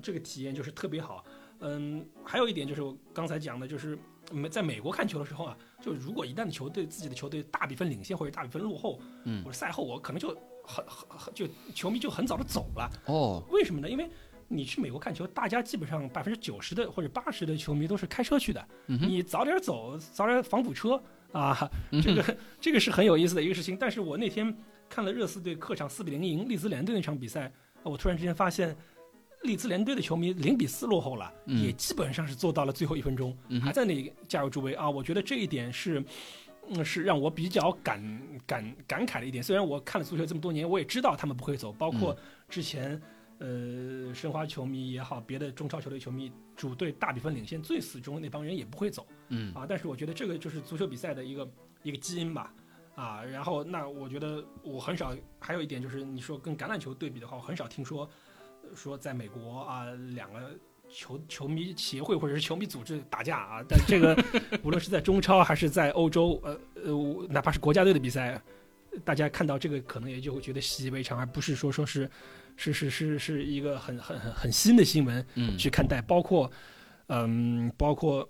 [0.00, 1.24] 这个体验就是特别好。
[1.58, 3.98] 嗯，还有一点就是我刚才讲的，就是
[4.30, 10.36] 美在美国看球的时候啊，就如果一旦球队自己的球队大比分领先或者大比分落后，嗯，或者赛后我可能就。
[10.68, 13.42] 很很很，就球迷就很早的走了哦。
[13.50, 13.88] 为什么呢？
[13.88, 14.08] 因为
[14.46, 18.68] 你去美国看球，大家基本上百分之九十的或者八十的球迷都是开车去的。
[18.86, 21.02] 你早点走，早点防堵车
[21.32, 21.68] 啊。
[22.02, 23.76] 这个这个是很有意思的一个事情。
[23.76, 24.54] 但是我那天
[24.88, 27.50] 看了热刺队客场四比零赢利兹联队那场比赛，
[27.82, 28.76] 我突然之间发现，
[29.42, 34.88] 利兹联队的球迷零比四落后了，也基本上是做到了最后一分钟，还在那里加油助威啊。
[34.88, 36.04] 我觉得这一点是。
[36.70, 39.42] 嗯，是让我比较感感感慨的一点。
[39.42, 41.72] 虽然我看了足球这么多年，我也知道他们不会走。
[41.72, 42.16] 包括
[42.48, 43.00] 之前，
[43.38, 49.06] 呃，申花球迷也好，别的中超球队球迷，主队大比分领先最死忠那帮人也不会走。
[49.28, 51.50] 嗯啊，但是我觉得这个就是足球比赛的一个
[51.82, 52.52] 一个基因吧。
[52.94, 58.08] 啊，然后那我觉得我很少，还有一点就是你说跟橄榄球对比的话，我很少听说
[58.74, 60.58] 说在美国啊两个。
[60.90, 64.16] 球球迷协会或者是球迷组织打架啊， 但这个
[64.62, 68.40] 无论是在中超还是在欧洲，呃呃，哪怕是国家队的比赛，
[69.04, 72.10] 大家看到这个可能也就会觉得习以为常，而不是说说是
[72.56, 75.24] 是是是是一个很很很很新的新闻
[75.58, 76.00] 去看待。
[76.00, 76.50] 包括
[77.08, 78.28] 嗯，包括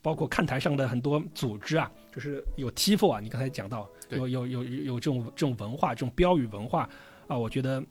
[0.00, 6.88] 包括看台上的很多组织啊，就是有 Tifo 啊，你刚才讲到有有有有这种这种文化，这种标语文化
[7.26, 7.82] 啊，我觉得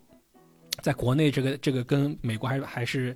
[0.82, 3.16] 在国内这个这个跟美国还还是。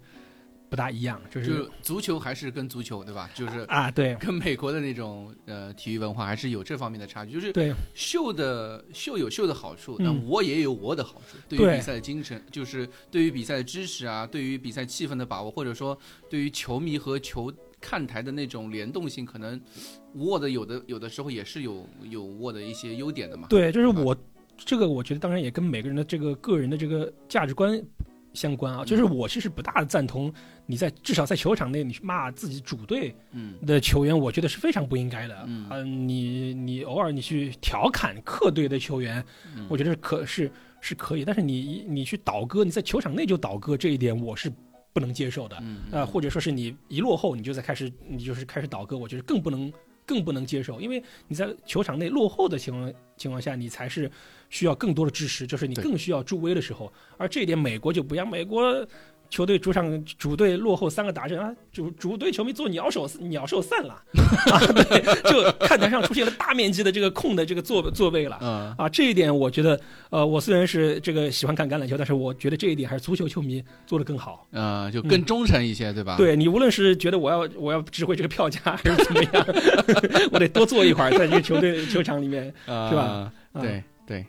[0.70, 3.30] 不大一样，就是足球还是跟足球，对吧？
[3.34, 7.32] 就是啊，对，跟美国的那种呃体育文化还是有这方面的差距。
[7.32, 11.38] 就是对秀的秀有秀的好处，那我也有我的好处。
[11.48, 15.98] 对于比赛的精神，就是对于比赛的支持啊，对于比赛气氛的把握，或者说
[16.30, 17.52] 对于球迷和球
[17.82, 19.60] 看台的那种联动性，可能
[20.14, 23.48] 沃的有的有的时候也是有有我的一些优点的嘛。
[23.50, 24.16] 对，就是我
[24.56, 27.82] 这个，我觉得当然也跟每个人的这个个人的这个价值观。
[28.40, 30.34] 相关啊，就是我其实不大赞同
[30.66, 33.14] 你在至少在球场内你去骂自己主队
[33.68, 35.46] 的球员，我觉得是非常不应该的。
[35.46, 39.22] 嗯，你你偶尔你去调侃客队的球员，
[39.68, 40.50] 我觉得可是
[40.80, 44.50] 是可以，但是你你去倒戈，你在球场内就倒戈，这一点我是
[44.94, 45.62] 不能接受的。
[45.92, 49.70] 呃，或者说是你一落后你就在开始你就是开始倒戈，我觉得更不能。
[50.10, 54.10] 更不能接受，因为你在球场内落后的情况情况下，你才是
[54.50, 56.92] 需要更多的支持，就是你更需要助威的时候。
[57.18, 58.28] 而这一点，美国就不一样。
[58.28, 58.86] 美国
[59.30, 63.94] 球队主场主队落后三个达阵啊，主主队球迷做鸟手鸟兽散了
[64.52, 68.38] 啊，对，就看台上出现了大面积的这个空的这个座座位了
[68.76, 76.18] 啊，这一点我觉得，呃，我虽然是这个喜欢看橄榄球，但是我觉得这一点还是足球球迷做的更好啊，就更忠诚一些，对吧？
[76.18, 79.46] 对你无论是觉得我要我要指挥这个票价还是怎么样，
[80.34, 83.32] 我得多坐一会儿在这个球队球场里面，是吧？
[83.54, 84.26] 对对，哎。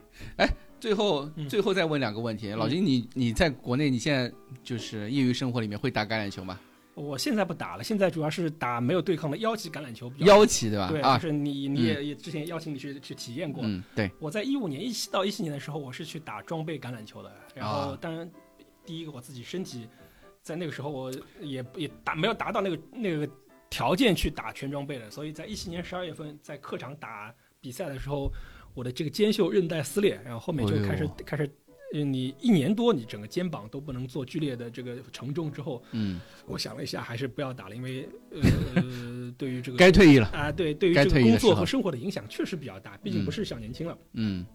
[0.80, 4.32] 最后，最后再问两个问题，老金，你你在国内，你现在
[4.64, 6.58] 就是业余生活里面会打橄榄球吗？
[6.94, 10.10] 我现在不打了，现在主要是打没有对抗的腰旗橄榄球。
[10.18, 10.88] 腰旗对吧？
[10.88, 13.62] 对，就是你你也也之前邀请你去去体验过。
[13.64, 14.10] 嗯，对。
[14.18, 17.32] 我在一五年一七到一七年的时候，我是去打装备橄榄球的。
[17.54, 18.30] 然后，当然，
[18.84, 19.86] 第一个我自己身体
[20.42, 23.26] 在那个时候我也也达没有达到那个那个
[23.70, 28.32] 条件去打全装备的，所以在一七年十二月份在客场打比赛的时候。
[28.74, 31.50] 我的这个肩袖韧带撕裂，然后后面就开始开始，
[31.92, 44.46] 你一年多你整个肩膀都不能做剧烈的这个承重之后，嗯，我想了一下，还是不要打了，因为呃， 对于这个该退役了啊，对，对于这个工作和生活的影响确实比较大，毕竟不是小年轻了，嗯，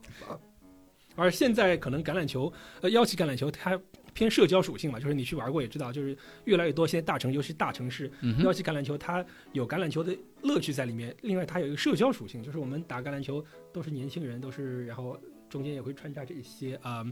[1.15, 2.51] 而现在可能橄榄球，
[2.81, 3.79] 呃，腰旗橄榄球它。
[4.15, 6.87] 偏社交属性嘛，就是你去玩过也知道，就是越来越多。
[6.87, 8.09] 现在大城，尤其大城市，
[8.43, 11.13] 要去橄榄球它有橄榄球的乐趣在里面。
[11.21, 17.05] 另外，它有一个社交属性，就是我们打橄榄球都是年轻人，都是然后中间也会穿插这些啊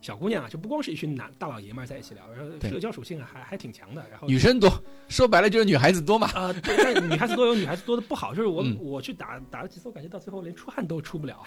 [0.00, 4.04] 小姑娘啊，就不光是一群男大老爷们在一起聊，然后社交属性还还挺强的。
[4.10, 4.68] 然后女生多，
[5.08, 6.28] 说白了就是女孩子多嘛。
[6.34, 11.40] 啊，但女孩子多有女孩子多的不好，就是我我去打打了几次，我感觉到最后连出汗都出不了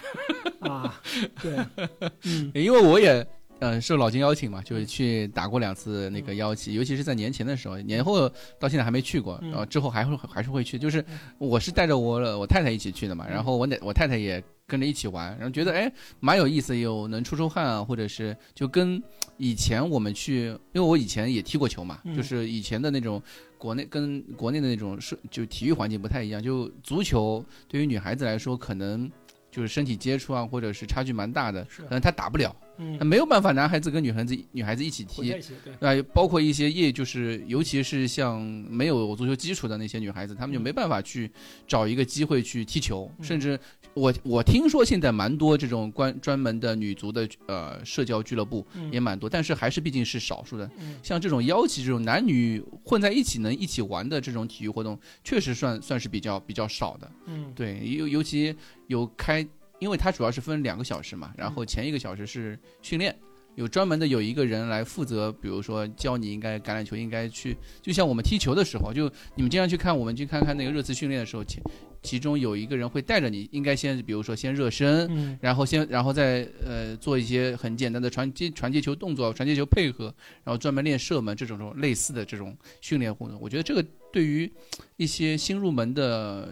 [0.60, 0.98] 啊。
[1.42, 1.58] 对，
[2.24, 3.26] 嗯，因为我也。
[3.62, 10.76] 嗯，受老金邀请嘛，就是去打过两次那个腰旗，尤其是在年前的时候，年后到现在还没去过，然后之后还会还是会去。
[10.76, 11.04] 就是
[11.38, 19.00] 我是带着我我太太一起去的嘛，然后我奶我太太也跟着一起玩，然后觉得哎蛮有意思，有能出出汗啊，或者是就跟
[19.36, 23.22] 以前我们去，因为我以前也踢过球嘛，就是以前的那种
[23.58, 29.08] 国内跟国内的那种是就体育环境不太一样，就足球对于女孩子来说可能
[29.52, 32.52] 就是身体接触啊，或者是差距蛮大的，可能她打不了。
[33.00, 35.34] 嗯，没有办法，男孩子跟女孩子女孩子一起踢，
[35.78, 41.30] 对，包括一些业，就是尤其是像没有足球基础的那些女孩子，她们就没办法去
[41.66, 43.10] 找一个机会去踢球。
[43.20, 43.58] 甚至
[43.94, 50.70] 我我听说现在蛮多这种关专门的女足的呃社交俱乐部也蛮多，但是还是毕竟是少数的。
[51.02, 57.10] 像这种邀请这种男女混在一起能一起玩的这种体育活动，确实算算是比较比较少的。
[57.26, 58.54] 嗯，对，尤尤其
[58.86, 59.46] 有开。
[59.82, 63.12] 因为它主要是分两个小时嘛，然后前一个小时是训练，
[63.56, 71.60] 有专门的有一个人来负责，比如说教你应该橄榄球应该去，就像我们踢球的时候，就你们经常去看，我们去看看那个热刺训练的时候，其
[72.00, 80.14] 其中有一个人会带着你，应该先比如说先热身，然后先然后再呃做一些很简单的传接传接球动作、传接球配合，
[80.44, 84.48] 然后专门练射门这种种类似的这种训练活动，我觉得这个对于
[84.96, 86.48] 一些新入门的。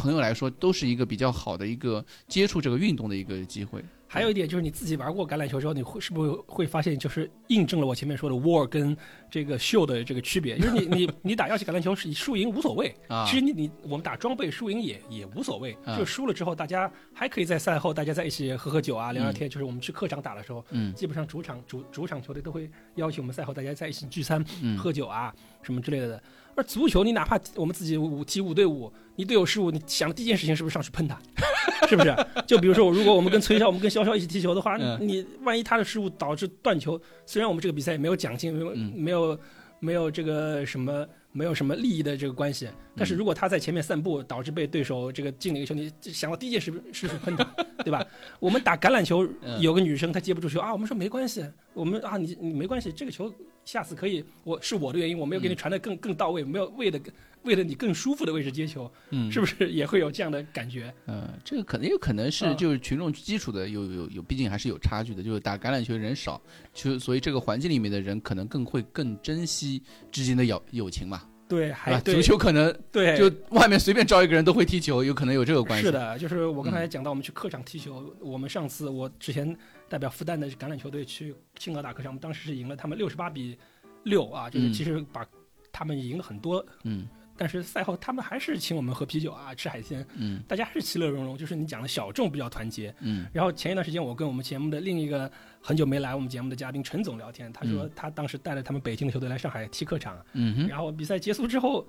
[0.00, 3.84] 朋友来说，都是一个比较好的一个接触这个运动的一个机会。
[4.12, 8.96] 还有一点就是你自己玩过橄榄球之后，你会是不是会发现，就是印证了我前面说的 war 跟
[9.30, 10.58] 这个秀的这个区别？
[10.58, 19.48] 就是你你 你打腰旗橄榄球是输赢无所谓啊，其实你你我们打装备输赢也也无所谓，就输了之后大家还可以在赛后大家在一起喝喝酒啊聊聊天。
[19.48, 24.44] 就是我们去客场打的时候，嗯，基本上主场主主场球队都会邀请我们赛后大家在一起聚餐、
[24.76, 25.32] 喝酒啊
[25.62, 26.20] 什么之类的。
[26.54, 31.18] 而足球，你哪怕我们自己五踢五对五，你队友失误，你想的第一件事情是不是上去喷他？
[31.88, 32.14] 是不是？
[32.46, 39.38] 就比如说，如果我们跟崔笑，我们跟潇潇一起踢球的话，你万一他的失误导致断球，虽然我们这个比赛也没有奖金，没有没有
[39.80, 41.06] 没有这个什么。
[41.32, 47.44] 没有什么利益的这个关系，但是如果他在前面散步，导致被对手这个进了一个球，你想到第一件事是是喷他，
[47.84, 48.04] 对吧？
[48.40, 49.26] 我们打橄榄球，
[49.60, 53.32] 有个女生她接不住球啊，我们说没关系，我们啊你你没关系，这个球
[53.64, 57.00] 下次可以，我是我的原因，我没有给你传的更更到位，没有喂的
[57.42, 60.92] 为了你更舒服的位置接球，嗯，是不是也会有这样的感觉？
[61.06, 66.40] 嗯，这个可能有可能是就是群众基础的有有有，毕竟还是有差距的，就是打橄榄球人少，
[66.74, 71.22] 就所以这个环境里面的人可能更会更珍惜之间的友友情嘛。
[71.48, 75.86] 对，还足球可能对，就外面随便招一个人都会踢球，有可能有这个关系。
[75.86, 79.56] 是的，就是我刚才讲到，我们去客场踢球，我们上次我之前
[79.88, 83.58] 代表复旦的橄榄球队去青岛打客场，我们当时是赢了他们六十八比
[84.04, 85.26] 六啊，就是其实把
[85.72, 86.64] 他们赢了很多。
[86.84, 87.08] 嗯。
[87.40, 93.26] 但是赛后他们还是请我们喝啤酒啊，吃海鲜，嗯，大家还是其乐融融，就是你讲的小众比较团结，嗯。
[93.32, 101.88] 然后前一段时间我跟我们节目的另一个很久没来我们节目的嘉宾陈总聊天，他说他当时带了他们北京的球队来上海踢客场，嗯然后比赛结束之后，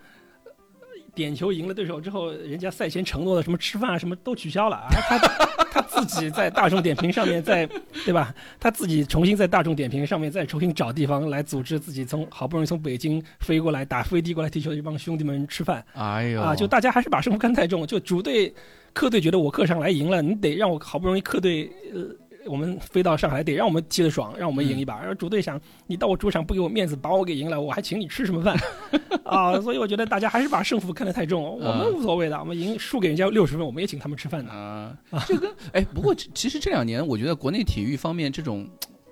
[1.13, 5.17] 点球赢了对手之后，人家赛前承诺的什么吃饭啊什么都取消了啊，他
[5.71, 7.67] 他自己在大众点评上面在
[8.05, 8.33] 对吧？
[8.59, 15.83] 他自己重新在大众点评上面再重新找地方来组织自己从好不容易从北京飞过来打飞的过来踢球的一帮兄弟们吃饭。
[15.93, 18.53] 哎呦啊，就大家还是把胜负看太重，就主队
[18.93, 21.99] 客队觉得我客场来赢了，你得让我好不容易客队呃。
[22.45, 24.99] 我们飞到上海得让我们踢得爽，让我们赢一把。
[24.99, 28.57] 然后主队想，你到我主场不给我面子，把我给赢了，我还请你吃什么饭
[29.23, 29.59] 啊？
[29.61, 31.41] 所以我觉得大家还是把胜负看得太重。
[31.59, 34.97] 我们无所谓的，我们赢输给人家六十分，我们也请他们吃饭的啊。
[35.27, 38.67] 这跟哎，不过其实这两年，我觉得国内体育方面这种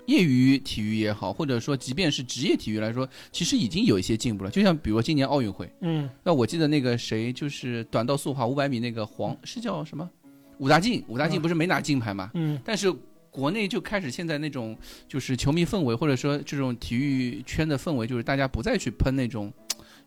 [0.08, 4.50] 业余体育也好，或者说即便是职业体育来说，其实已经有一些进步了。
[4.50, 10.10] 就像比如今年奥运会，嗯，那我记得那个谁，就是短道速滑五百米那个黄是叫什么？
[10.58, 12.32] 武大靖，武大靖不是没拿金牌嘛？
[12.34, 12.92] 嗯，但是。
[13.40, 19.52] 国内就开始现在那种就是球迷氛围，或者说这种体育圈的氛围，就是大家不再去喷那种，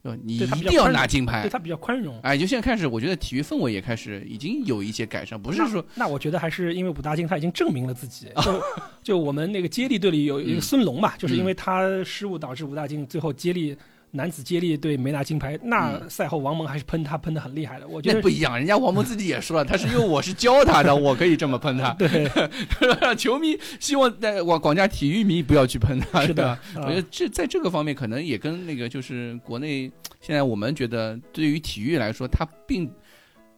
[0.05, 2.21] 就，你一定要拿金牌，对他比较宽容。
[2.21, 8.63] 哎，就现在开始，我觉得体育氛围也开始已经有一些改善，不是说那我觉得还是因为武大靖他已经证明了自己， 就
[9.03, 13.75] 就我们那个接力队里有一个孙龙嘛，就是因为他失误导致武大靖最后接力。
[14.15, 17.89] 男子接力队没拿金牌，那赛后王蒙还是喷他喷的很厉害的。
[17.89, 21.91] 我觉得不一样，人家王蒙 自己也说了，他是因为我是教他的，我可以这么喷他。
[21.95, 22.31] 对，
[23.17, 26.27] 球迷希望在广广家体育迷不要去喷他。
[26.27, 32.91] 是的，我觉得这在这个方面可能也跟那个就是国内现在我们觉得对于体育来说，它并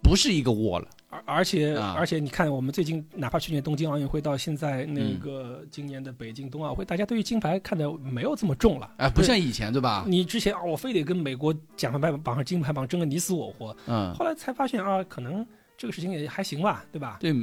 [0.05, 0.87] 不是一个窝了。
[1.09, 8.90] 而而且而且，你看，我们最近哪怕去年东京奥运会到现在那个今年的北京冬奥会，大家对于金牌看的没有这么重了。
[8.99, 10.05] 哎，不像以前，对吧？
[10.07, 13.75] 你之前啊，我非得跟美国奖牌榜上金牌榜争个你死我活。
[13.87, 14.12] 嗯。
[14.14, 15.47] 后来才发现啊，可能
[15.79, 17.17] 这个事情也还行吧，对吧？
[17.21, 17.35] 对。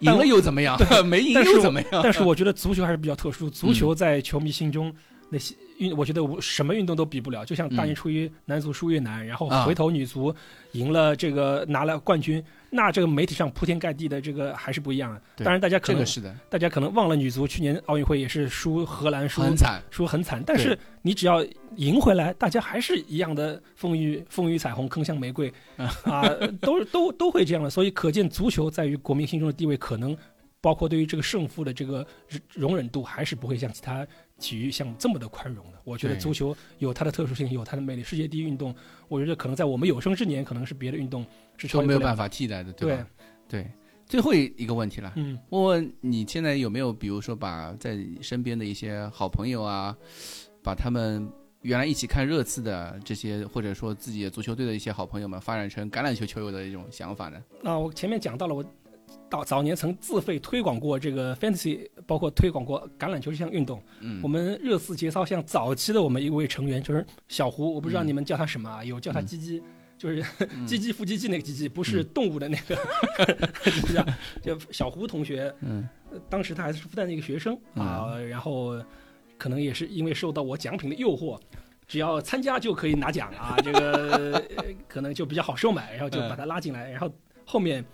[0.00, 0.76] 赢了又怎么样？
[1.06, 2.00] 没赢又怎么样？
[2.02, 4.92] 但是我觉得足球还是比较特殊，足球在球迷心中
[5.32, 5.56] 那些。
[5.78, 10.32] 运我觉得我什么运动都比不了，就像大年初一男足输越南，然后回头女足
[10.72, 15.20] 赢了这个拿了冠军，那这个媒体上铺天盖地的这个还是不一样的。
[15.42, 20.40] 当然大家可能是的，大家可能忘了女足去年奥运会也是输荷兰输很惨，输很惨。
[20.46, 21.44] 但是你只要
[21.76, 25.52] 赢回来，大家还是一样的风雨风雨彩虹，铿锵玫瑰
[26.04, 26.22] 啊，
[26.60, 27.68] 都都都会这样的。
[27.68, 30.16] 所以可见足球在于国民心中的地位，可能
[30.62, 32.06] 包括对于这个胜负的这个
[32.54, 34.06] 容忍度，还是不会像其他。
[34.38, 38.02] 体育项目这么的宽容的，我觉得足球有它的特殊性，有它的魅力。
[38.02, 38.74] 世界第一运动，
[39.06, 41.24] 我觉得可能在我们有生之年，可能是别的运动
[41.56, 43.06] 是都没有办法替代的，对吧？
[43.48, 43.70] 对，
[44.04, 49.96] 最后一个问题了，嗯，问问你现在有没有，比如说把在身边的一些好朋友啊，
[50.60, 57.40] 把他们原来一起看热刺的这些，或者说自己的足球队的一些好朋友们，发展成橄榄球球友的一种想法呢？
[57.62, 58.64] 那我前面讲到了我。
[59.30, 63.82] 到早年曾自费推广过这个 fantasy，包括推广过橄榄球这项运动。
[64.00, 68.84] 嗯，我们热刺节操像早期的我们一位成员就是小胡，我不知道你们叫他什么啊？
[68.84, 69.62] 有叫他鸡鸡，
[69.96, 70.24] 就是
[70.66, 72.76] 鸡鸡腹鸡鸡那个鸡鸡，不是动物的那个，
[74.42, 75.54] 就小胡同学。
[75.60, 75.88] 嗯，
[76.28, 78.76] 当时他还是复旦的一个学生啊，然后
[79.38, 81.38] 可能也是因为受到我奖品的诱惑，
[81.86, 84.42] 只要参加就可以拿奖啊，这个
[84.86, 87.10] 可能就比较好收买，然后就把他拉进来，然后
[87.44, 87.84] 后面，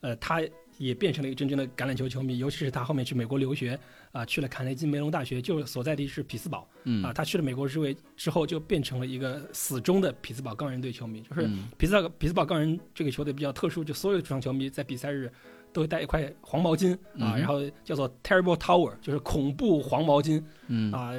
[0.00, 0.42] 呃，他。
[0.78, 3.76] 也变成了一个真正的橄榄球球迷，尤其是他后面去美国留学，
[4.12, 6.68] 啊，去了卡内基梅隆大学，就所在地是匹兹堡，
[7.02, 11.20] 啊，他去了美国之位之后，就变成了一个死忠的匹兹堡钢人队球迷。
[11.22, 15.28] 就是匹兹堡匹兹堡钢人这个球队比较特殊，就所有的主场球迷在比赛日
[15.72, 20.40] 都会带一块黄毛巾啊，然后叫做 Terrible Tower，就是恐怖黄毛巾，
[20.94, 21.12] 啊，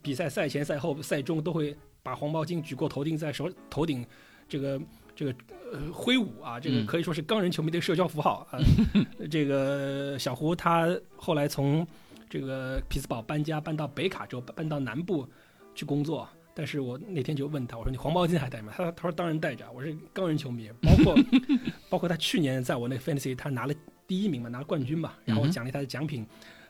[0.00, 4.02] 比赛赛前赛后赛中都会把黄毛巾举过头顶，在手头顶
[4.48, 4.80] 这个。
[5.18, 5.34] 这个
[5.72, 8.58] 呃挥舞啊，这个可以说是钢人球迷的社交符号啊。
[9.28, 11.84] 这个小胡他后来从
[12.30, 15.28] 这个匹兹堡搬家搬到北卡州，搬到南部
[15.74, 16.28] 去工作。
[16.54, 18.72] 但是我那天就问他，我说你黄毛巾还带吗？
[18.76, 20.70] 他他说当然带着，我是钢人球迷。
[20.82, 21.16] 包括
[21.90, 23.74] 包括他去年在我那个 fantasy 他拿了
[24.06, 25.14] 第一名嘛，拿了冠军嘛。
[25.24, 26.24] 然后我奖励他的奖品，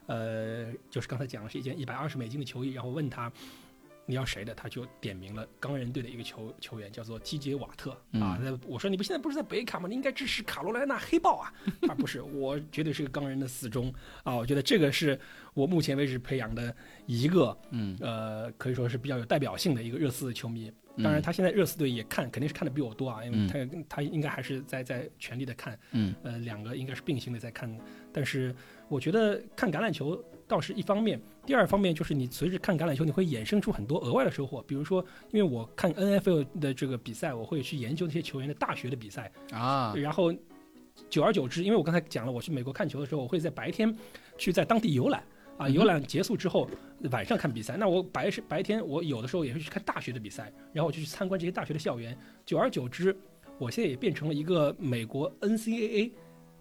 [0.06, 2.70] 呃，就是刚才讲的是一件一百二十美金的球衣。
[2.70, 3.30] 然后问他。
[4.08, 4.54] 你要谁的？
[4.54, 8.40] 他就点名了钢人队的一个球球员，叫做基杰瓦特啊。
[8.42, 9.86] 那我说你不现在不是在北卡吗？
[9.86, 11.52] 你应该支持卡罗莱纳黑豹啊。
[11.86, 13.92] 他不是，我绝对是个钢人的死忠
[14.24, 14.34] 啊。
[14.34, 15.20] 我觉得这个是
[15.52, 20.72] 我目前为止培养的一个，嗯，呃，可以说是比较有代表性的一个热刺的球迷。
[21.02, 27.78] 当然，他现在热刺队也看，肯定是看的比我多啊，因为他他应该还是在在全力的看，嗯，呃，两个应该是并行的在看。
[28.10, 28.56] 但是
[28.88, 30.24] 我觉得看橄榄球。
[30.48, 34.62] 倒是一方面，第二方面就是你随着看橄榄球，你会衍生出很多额外的收获。
[34.62, 39.94] 比如说，因为我看 N F L 的这个比赛，我会去研究那些球员的大学的比赛啊。
[39.94, 40.32] 然后，
[41.10, 43.94] 久而久之，因为我刚才讲了，我去美国看球的时候，我会在白天
[44.38, 45.22] 去在当地游览
[45.58, 46.66] 啊，游览结束之后
[47.10, 47.76] 晚上看比赛。
[47.76, 52.16] 那我白是白天，我有的时候也会去看大学的比赛，然后我就去参观这些大学的校园。
[52.46, 53.14] 久而久之，
[53.58, 56.10] 我现在也变成了一个美国 NCAA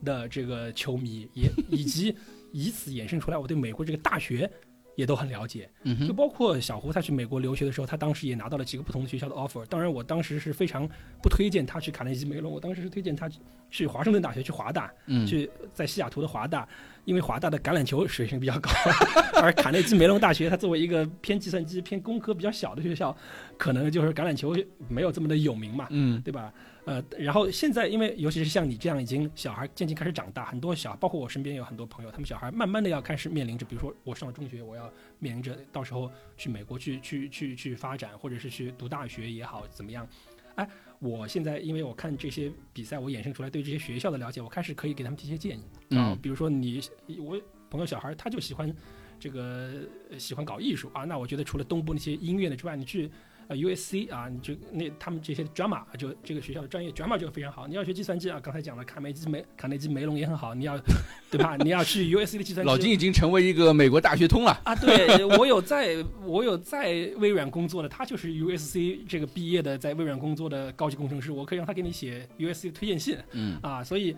[0.03, 2.15] 的这个球迷，也以及
[2.51, 4.49] 以此衍生出来，我对美国这个大学。
[4.95, 5.69] 也都很了解，
[6.07, 9.63] 就包括小胡他去美国留学的时候，他当时也拿到了几个不同的学校的 offer。
[9.67, 10.89] 当然，我当时是非常
[11.21, 13.29] 不推荐他去卡内基梅隆，我当时是推荐他
[13.69, 14.91] 去华盛顿大学去华大，
[15.27, 16.67] 去在西雅图的华大，
[17.05, 18.71] 因为华大的橄榄球水平比较高，
[19.39, 23.15] 而卡内基梅隆大学它作为一个偏计算机、偏工科比较小的学校，
[23.55, 24.57] 可能就是橄榄球
[24.89, 26.51] 没有这么的有名嘛，嗯，对吧？
[26.87, 40.07] 呃，然后现在，因为尤其是像你这样已经小孩渐渐开始长大，很多小，包括我身边有很多朋友，他们小孩慢慢的要开始面临着，比如说我上了中学，我要面临着到时候去美国去去去去发展，或者是去读大学也好，怎么样？
[40.55, 40.65] 哎，
[40.99, 46.81] 我现在因为我看这些比赛，我衍生出来对这些学校的了解，我开始可以给他们提些建议啊，比如说你
[47.19, 47.37] 我
[47.69, 48.73] 朋友小孩他就喜欢
[49.19, 49.73] 这个
[50.17, 53.11] 喜欢搞艺术啊，那我觉得除了东部那些音乐的之外，你去。
[53.47, 57.65] 啊，USC 啊，你就那他们这些 drama 就这个学校的专业 drama 就非常好。
[57.67, 60.53] 你要学计算机啊，刚才讲了卡梅基梅卡内基梅隆也很好。
[60.53, 60.77] 你要
[61.31, 61.55] 对吧？
[61.57, 62.67] 你要去 USC 的计算机。
[62.67, 64.75] 老金已经成为一个美国大学通了啊！
[64.75, 73.17] 对我有在，我有在微软工作的，他就是 USC 这个毕业的，在微软工作的高级工程师，我可以让他给你写 USC 的推荐信。
[73.31, 74.15] 嗯啊，所以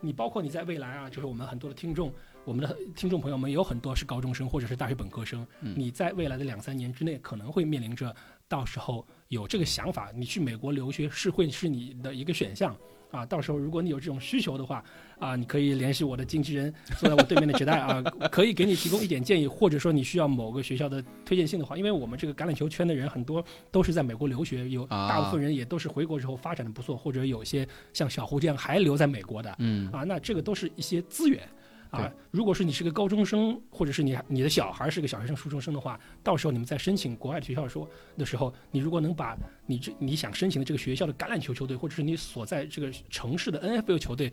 [0.00, 2.12] 你包括你在未来啊，就是我们很多的听众。
[2.46, 8.16] 我们的听众朋友们有很多是高中生或者是大学本科生，你在未来的两三年之内可能会面临着，
[8.50, 12.76] 到时候有这个想法，你去美国留学是会是你的一个选项。
[13.12, 14.84] 啊，到时候如果你有这种需求的话，
[15.18, 31.42] 啊，你可以联系我的经纪人，坐在我对面的杰代啊， 可以给你提供一点建议，或者说你需要某个学校的推荐信的话，因为我们这个橄榄球圈的人很多都是在美国留学，有大部分人也都是回国之后发展的不错，或者有些像小胡这样还留在美国的，嗯，啊，那这个都是一些资源。
[31.90, 39.36] 啊，如果是你是个高中生，或者是你你的小孩是个小学生、初中生的话，到时候你们在申请国外的学校说的时候，你如果能把
[39.66, 44.32] 你这你想申请的这个学校的橄榄球球队，或者是你所在这个城市的 NFL 球队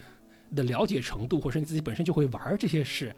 [0.56, 3.16] 的了解程度，或者是你自己本身就会玩这些事。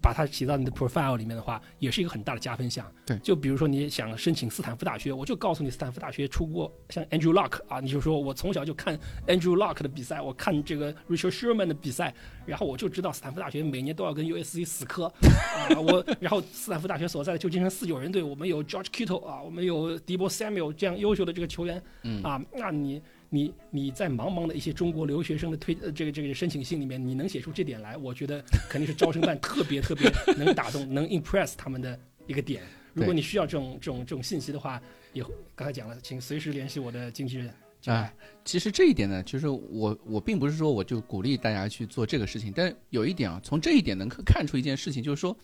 [0.00, 2.90] 把它写到你的 profile 里面的话，也是一个很大的加分项。
[3.06, 12.14] 对，就比如说你想申请斯坦福大学，我就告诉你斯坦福大学出过像 Andrew Luck 啊，你就说我从小就看 Andrew Luck 的比赛，我看这个 Richard Sherman 的比赛，
[12.44, 15.80] 然后我就知道斯坦福大学每年都要跟 USC 死磕啊。
[15.80, 23.00] 我然后斯坦福大学所在的旧金山四九人队，我们有 George Kittle 啊，我们有 Debo Samuel 这样优秀的这个球员，嗯啊，那你。
[23.34, 30.08] 你你在茫茫的一些中国留学生的推呃这个这个申请信里面，你能写出这点来，我觉得肯定是招生办特别特别
[30.38, 32.62] 能打动、能 impress 他们的一个点。
[32.92, 34.80] 如果你需要这种这种这种信息的话，
[35.12, 35.24] 也
[35.56, 37.52] 刚才讲了，请随时联系我的经纪人。
[37.86, 38.14] 啊，
[38.44, 45.36] 其实这一点呢，就是我我并不是说我就鼓励大家去做这个事情，但有一点啊，从这一点能看出一件事情，就是说，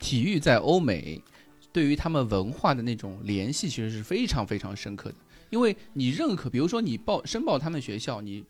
[0.00, 1.20] 体育在欧美
[1.72, 5.16] 对于他们文化的那种联系，其实是非常非常深刻的。
[5.50, 8.44] 因为你认可，比如说你报申报他们学校，你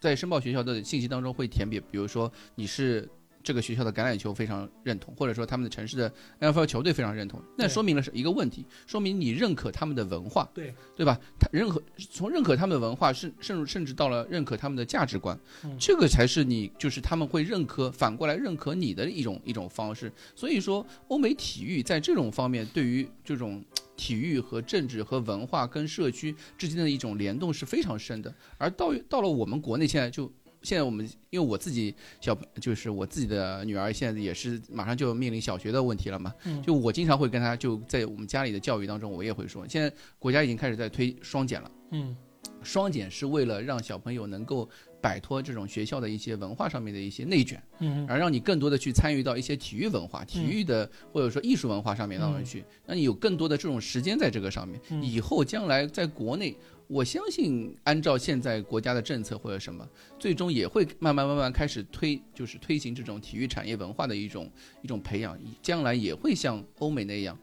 [0.00, 3.08] 在申报学校的信息当中会填，比比如说你是
[3.42, 11.18] 这个学校的橄榄球非常认同，或者说他们的城市的 NFL 球队非常认同，那说明了是一个问题，说明你认可他们的文化，对对吧？
[11.38, 15.38] 他认可从认可他们的文化，甚甚甚至到了认可他们的价值观，
[15.78, 20.12] 这个才是你就是他们会认可，反过来认可你的一种一种方式。
[20.34, 23.62] 所以说，欧美体育在这种方面对于这种。
[23.94, 30.32] 体育和政治和文化跟社区之间的一种联动是非常深的，而到到了我们国内现在就
[30.62, 36.34] 现在我们因为我自己小就是我自己的女儿现在也是马上就面临小学的问题了嘛，
[36.64, 42.16] 就我经常会跟她就在我们家里的教育当中，我也会说，现在国家已经开始在推双减了，嗯，
[42.62, 44.68] 双减是为了让小朋友能够。
[45.02, 56.56] 摆脱这种学校的一些文化上面的一些内卷，嗯，而让你更多的去参与到一些体育文化、体育的或者说艺术文化上面当中去，那你有更多的这种时间在这个上面，以后将来在国内，
[56.92, 59.88] 我相信按照现在国家的政策或者什么，
[60.18, 67.38] 最终也会慢慢慢慢开始推，就是推行这种体育产业文化的一种一种培养，将来也会像欧美那样，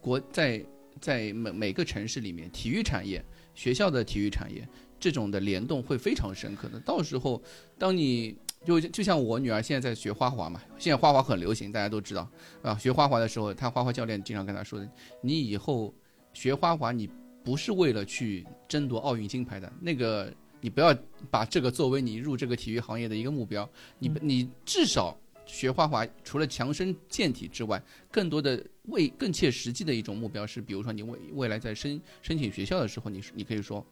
[0.00, 0.64] 国在
[0.98, 3.22] 在每每个城市里面，体育产业
[3.54, 4.66] 学校的体育产业。
[4.98, 6.80] 这种的联动会非常深刻的。
[6.80, 7.40] 到时候，
[7.76, 8.34] 当你
[8.64, 12.26] 就就像我女儿现在在学花滑嘛，现在花滑很流行，大家都知道
[12.62, 12.74] 啊。
[12.78, 14.88] 学花滑的时候，她花滑教练经常跟她说的
[15.20, 15.94] ：“你以后
[16.32, 17.10] 学花滑，你
[17.46, 20.92] 不是为了去争夺奥运金牌的，那个你不要
[21.30, 23.70] 把这个作为你入这个体育行业的一个目标。
[24.00, 25.16] 你你至少
[25.46, 27.80] 学花滑，除了强身健体之外，
[28.10, 33.86] 更多的为更切实际的一种目标是，比如说你未未来在申申请学校的时候，你你可以说。”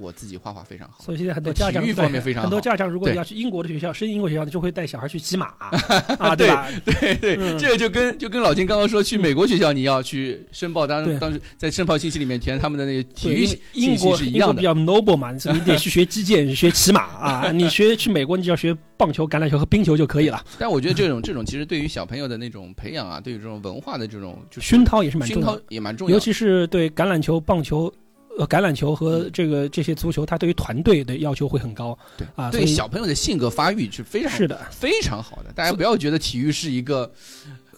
[0.00, 1.04] 我自己画画非常好。
[1.04, 5.46] 所以现在很多家长体育方面非常好很多家长如果你要去英国的学校，升英国学校的，就会带小孩去骑马
[6.18, 6.66] 啊，对吧？
[6.84, 14.62] 对 对，嗯这个就跟就跟老金刚刚说，去美国学校你要去申报，当对当时在申报信息里面填他们的那个体育英国是一样的。
[14.62, 17.50] 较 noble 嘛，你得去学击剑、 学骑马啊。
[17.52, 20.42] 你学去美国，你只要学棒球、橄榄球和冰球就可以了。
[20.58, 26.14] 但我觉得这种这种其实对于小朋友的那种培养啊，对于这种文化的这种就是熏陶也是蛮熏陶重要的，也蛮重要的。
[26.14, 27.92] 尤其是对橄榄球、棒球。
[28.40, 35.52] 呃，橄榄球和这个这些足球，它对于团队的要求会很高对啊，对小朋友的性格发育是非常是的，非常好的。
[35.52, 37.12] 大家不要觉得体育是一个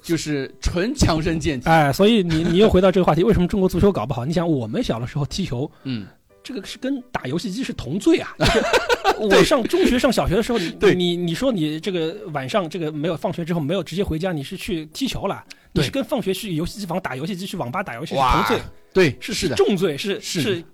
[0.01, 1.69] 就是纯强身健体。
[1.69, 4.25] 哎，所以你你又回到这个话题，为什么中国足球搞不好？
[4.25, 6.07] 你想，我们小的时候踢球，嗯，
[6.43, 8.35] 这个是跟打游戏机是同罪啊！
[8.39, 8.45] 就
[9.31, 18.61] 是我上中学、上小学的时候，你对你你说你这个晚上这个没有放学之后没有直接回家，你是去踢球了，你是跟放学去游戏机房打游戏机、去网吧打游戏是同罪，
[18.93, 20.65] 对，是是的，重罪，是是是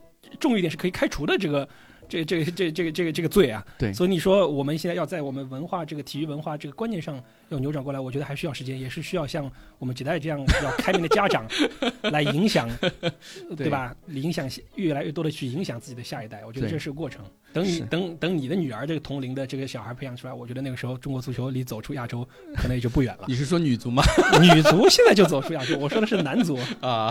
[0.40, 1.68] 重一点是可以开除的这个。
[2.09, 11.46] 这这这这个这个这个罪啊，对所以你说我们现在要在我们文化这个体育文化这个观念上要扭转过来，我觉得还需要时间，也是需要像我们几代这样比较开明的家长
[12.11, 12.68] 来影响，
[13.56, 13.94] 对吧？
[14.09, 17.24] 影响越来越多的去影响自己的下一代，我觉得这是个过程。
[17.50, 23.24] 等你等等你的女儿这个同龄的这个小孩培养出来，我觉得那个时候中国足球离走出亚洲可能也就不远了。
[23.28, 24.02] 你是说女足吗？
[24.40, 26.59] 女足现在就走出亚洲，我说的是男足。
[26.80, 27.11] 啊，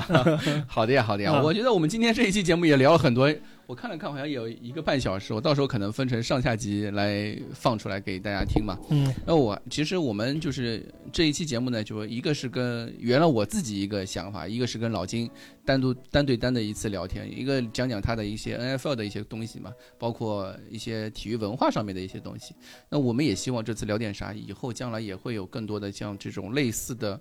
[0.68, 1.34] 好的呀，好的呀。
[1.34, 3.34] 啊我觉得我们今天这一期节目也聊了很多，
[3.68, 8.80] 我看了看，好像有一个半小时，我到时候可能分成上下集来放出来给大家听嘛。
[8.90, 15.30] 嗯那我其实我们就是这一期节目呢，就一个是跟原来我自己一个想法，一个是跟老金
[15.66, 22.56] 单独单对单的一次聊天，一个讲讲他的一些 NFL 的一些东西嘛，包括一些体育文化上面的一些东西。
[22.88, 27.20] 那我们也希望这次聊点啥，以后将来也会有更多的像这种类似的，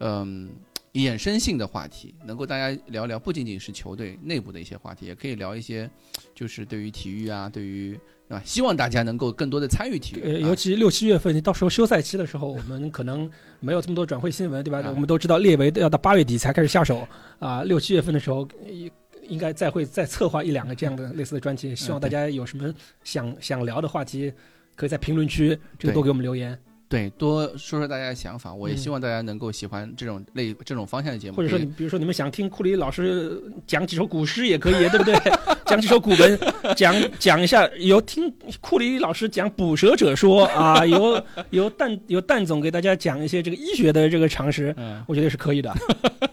[0.00, 0.50] 嗯。
[0.98, 5.90] 衍生性的话题，能够大家聊聊，不仅仅是球队内部的一些话题，也可以聊一些，
[6.34, 10.40] 就是对于体育啊，对于啊，希望大家能够更多的参与体育。
[10.40, 13.30] 尤其六七月份，到时候休赛期的时候，我们可能
[13.60, 14.80] 没有这么多转会新闻，对吧？
[14.80, 17.06] 啊我们都知道列维要到八月底才开始下手
[17.38, 18.48] 啊，六七月份的时候。
[18.68, 18.90] 应
[19.28, 22.72] 应该再会再策划一两个这样的类似的专题，希望大家有什么
[23.02, 24.32] 想想聊的话题，
[24.76, 26.56] 可以在评论区这个多给我们留言，
[26.88, 35.14] 对，多说说大家的想法，我也嗯希望大家能够喜欢这种类这种方向的节目，或者说你比如说你们想听库里老师讲几首古诗也可以，对不对？
[35.66, 36.38] 讲几首古文，
[36.76, 41.20] 讲讲一下，有听库里老师讲捕蛇者说啊，有
[41.50, 45.74] 有蛋有蛋总给大家讲一些这个医学的这个常识，嗯，我觉得是可以的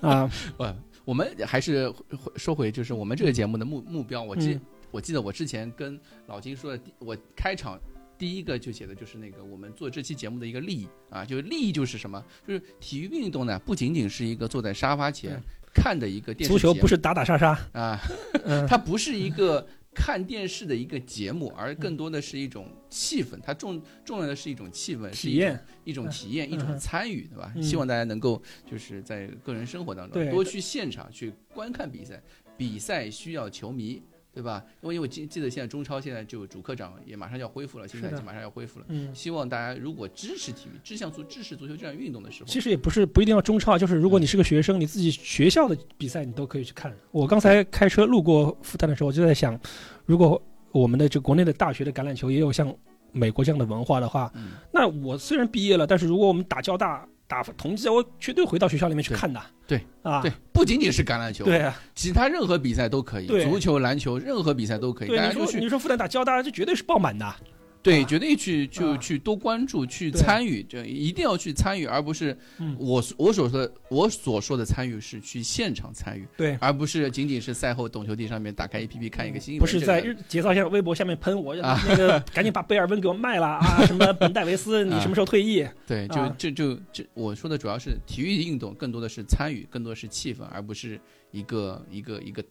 [0.02, 0.30] 啊。
[0.56, 0.64] 不，
[1.04, 4.22] 我们还是回说回，就是我们这个节目的目目标。
[4.22, 4.62] 我记、嗯
[4.94, 7.80] 我记得我之前跟老金说的，我开场
[8.18, 12.24] 第一个就写的就是那个我们做这期节目的一个利益啊，就是利益就是什么？
[12.48, 15.42] 就是体育运动呢，不仅仅是一个坐在沙发前
[15.74, 18.00] 看的一个电视足球不是打打杀杀，啊，
[18.46, 25.60] 嗯，它不是一个看电视的一个节目，而更多的是一种气氛，它重重要的是一种气氛，体验。
[25.84, 27.52] 一种体验，一种嗯参与，对吧？
[27.56, 27.62] 嗯。
[27.62, 30.32] 希望大家能够就是在个人生活当中对。
[30.32, 32.22] 多去现场去观看比赛，
[32.56, 34.02] 比赛需要球迷。
[34.34, 34.64] 对吧？
[34.82, 38.86] 因为我记记得现在中超现在就主客场也马上要恢复了，新赛是的季马上要恢复了。
[38.90, 39.14] 嗯。
[39.14, 46.92] 希望大家如果支持体育、支向足、支持足球这项运动的时候，其实也不是不一定要中超，就是如果你是个学生，你自己学校的比赛你都可以去看。
[47.12, 49.60] 我刚才开车路过复旦的时候，我就在想，
[50.06, 52.74] 如果我们的这国内的大学的橄榄球也有像
[53.12, 59.42] 美国这样的文化的话，嗯，那我虽然毕业了，但是如果我们打交大、打同济，我绝对回到学校里面去看的。
[59.66, 67.36] 对啊，对，不仅仅是橄榄球，对啊其他任何比赛都可以，足球、篮球，任何比赛都可以，你说你说复旦打交大，这绝对是爆满的。
[67.84, 83.86] 对，啊绝对去就啊去多关注，去参与，就一定要去参与，而不是嗯我所我所说的我所说的参与是去现场参与，对，而不是仅仅是赛后懂球帝上面打开 APP 看一个新闻，不是在节操下微博下面喷我，啊那个赶紧把贝尔温给我卖了啊！
[83.86, 85.68] 什么本戴维斯，你啊什么时候退役？
[85.86, 90.98] 对，就啊这就这我说的主要是体育运动，更多的是参与，更多的是气氛，而不是
[91.32, 92.42] 一个一个一个。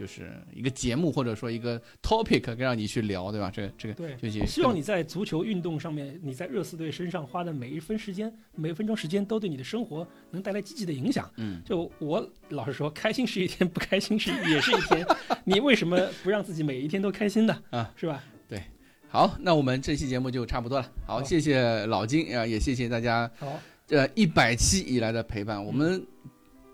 [0.00, 3.50] 就是一个节目或者说一个 topic 让你去聊，对吧？
[3.50, 11.30] 这个这个对就是希望你在足球运动上面，你在热刺队身上花的每一分时间、每一分钟时间，都对你的生活能带来积极的影响。
[11.36, 15.06] 嗯，就我老实说，开心是一天，不开心是也是一天。
[15.44, 17.62] 你为什么不让自己每一天都开心呢？
[17.68, 18.24] 啊，是吧？
[18.48, 18.62] 对
[19.10, 20.90] 好，那我们这期节目就差不多了。
[21.06, 26.02] 好，好谢谢老金啊，也谢谢大家好，这一百期以来的陪伴，我们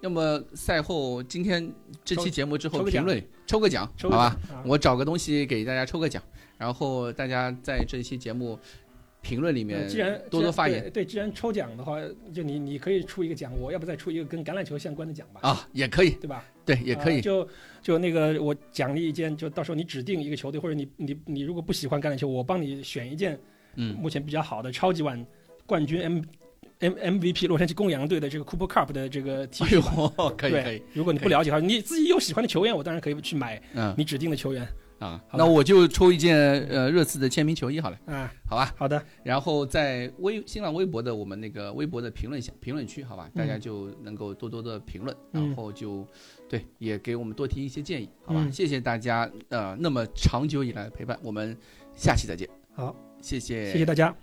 [0.06, 1.68] 要么赛后今天
[2.04, 4.24] 这期节目之后评论抽个奖，抽好吧？
[4.52, 6.22] 啊我找个东西给大家抽个奖，
[6.56, 8.56] 然后大家在这期节目
[9.20, 10.88] 评论里面既然多多发言。
[10.92, 12.00] 对，既然抽奖的话，
[12.32, 15.40] 就你你可以出一个奖，我要不再出一个跟橄榄球相关的奖吧？
[15.42, 16.44] 啊，也可以，对吧？
[16.64, 17.20] 对，也可以。
[17.20, 17.48] 就
[17.82, 23.36] 就那个我奖励一件，就到时候你指定一个球队，或者你你你如果不喜欢橄榄球，我帮你选一件，
[23.74, 25.26] 嗯，目前比较好的超级碗
[25.66, 26.22] 冠军 M
[26.80, 30.34] M M V P 洛杉矶公羊队的这个 Cooper Cup 的这个 T 恤吧。
[30.36, 30.82] 可以可以。
[30.92, 33.60] 如果你不了解的话，你自己有喜欢的球员，我当然可以去买
[33.96, 34.66] 你指定的球员。
[34.98, 36.34] 啊，那我就抽一件
[36.70, 39.02] 呃热刺的签名球衣好了，啊，好吧，好的。
[39.22, 46.06] 然后在微新浪微博的我们那个微博的评论下评论区，好吧，大家就能够多多的评论，然后就
[46.48, 51.54] 对也给我们多提一些建议，好吧，谢谢大家呃那么长久以来的陪伴，我们
[51.94, 52.48] 下期再见。
[52.74, 52.96] 好，
[53.26, 54.14] 谢谢，谢谢大家。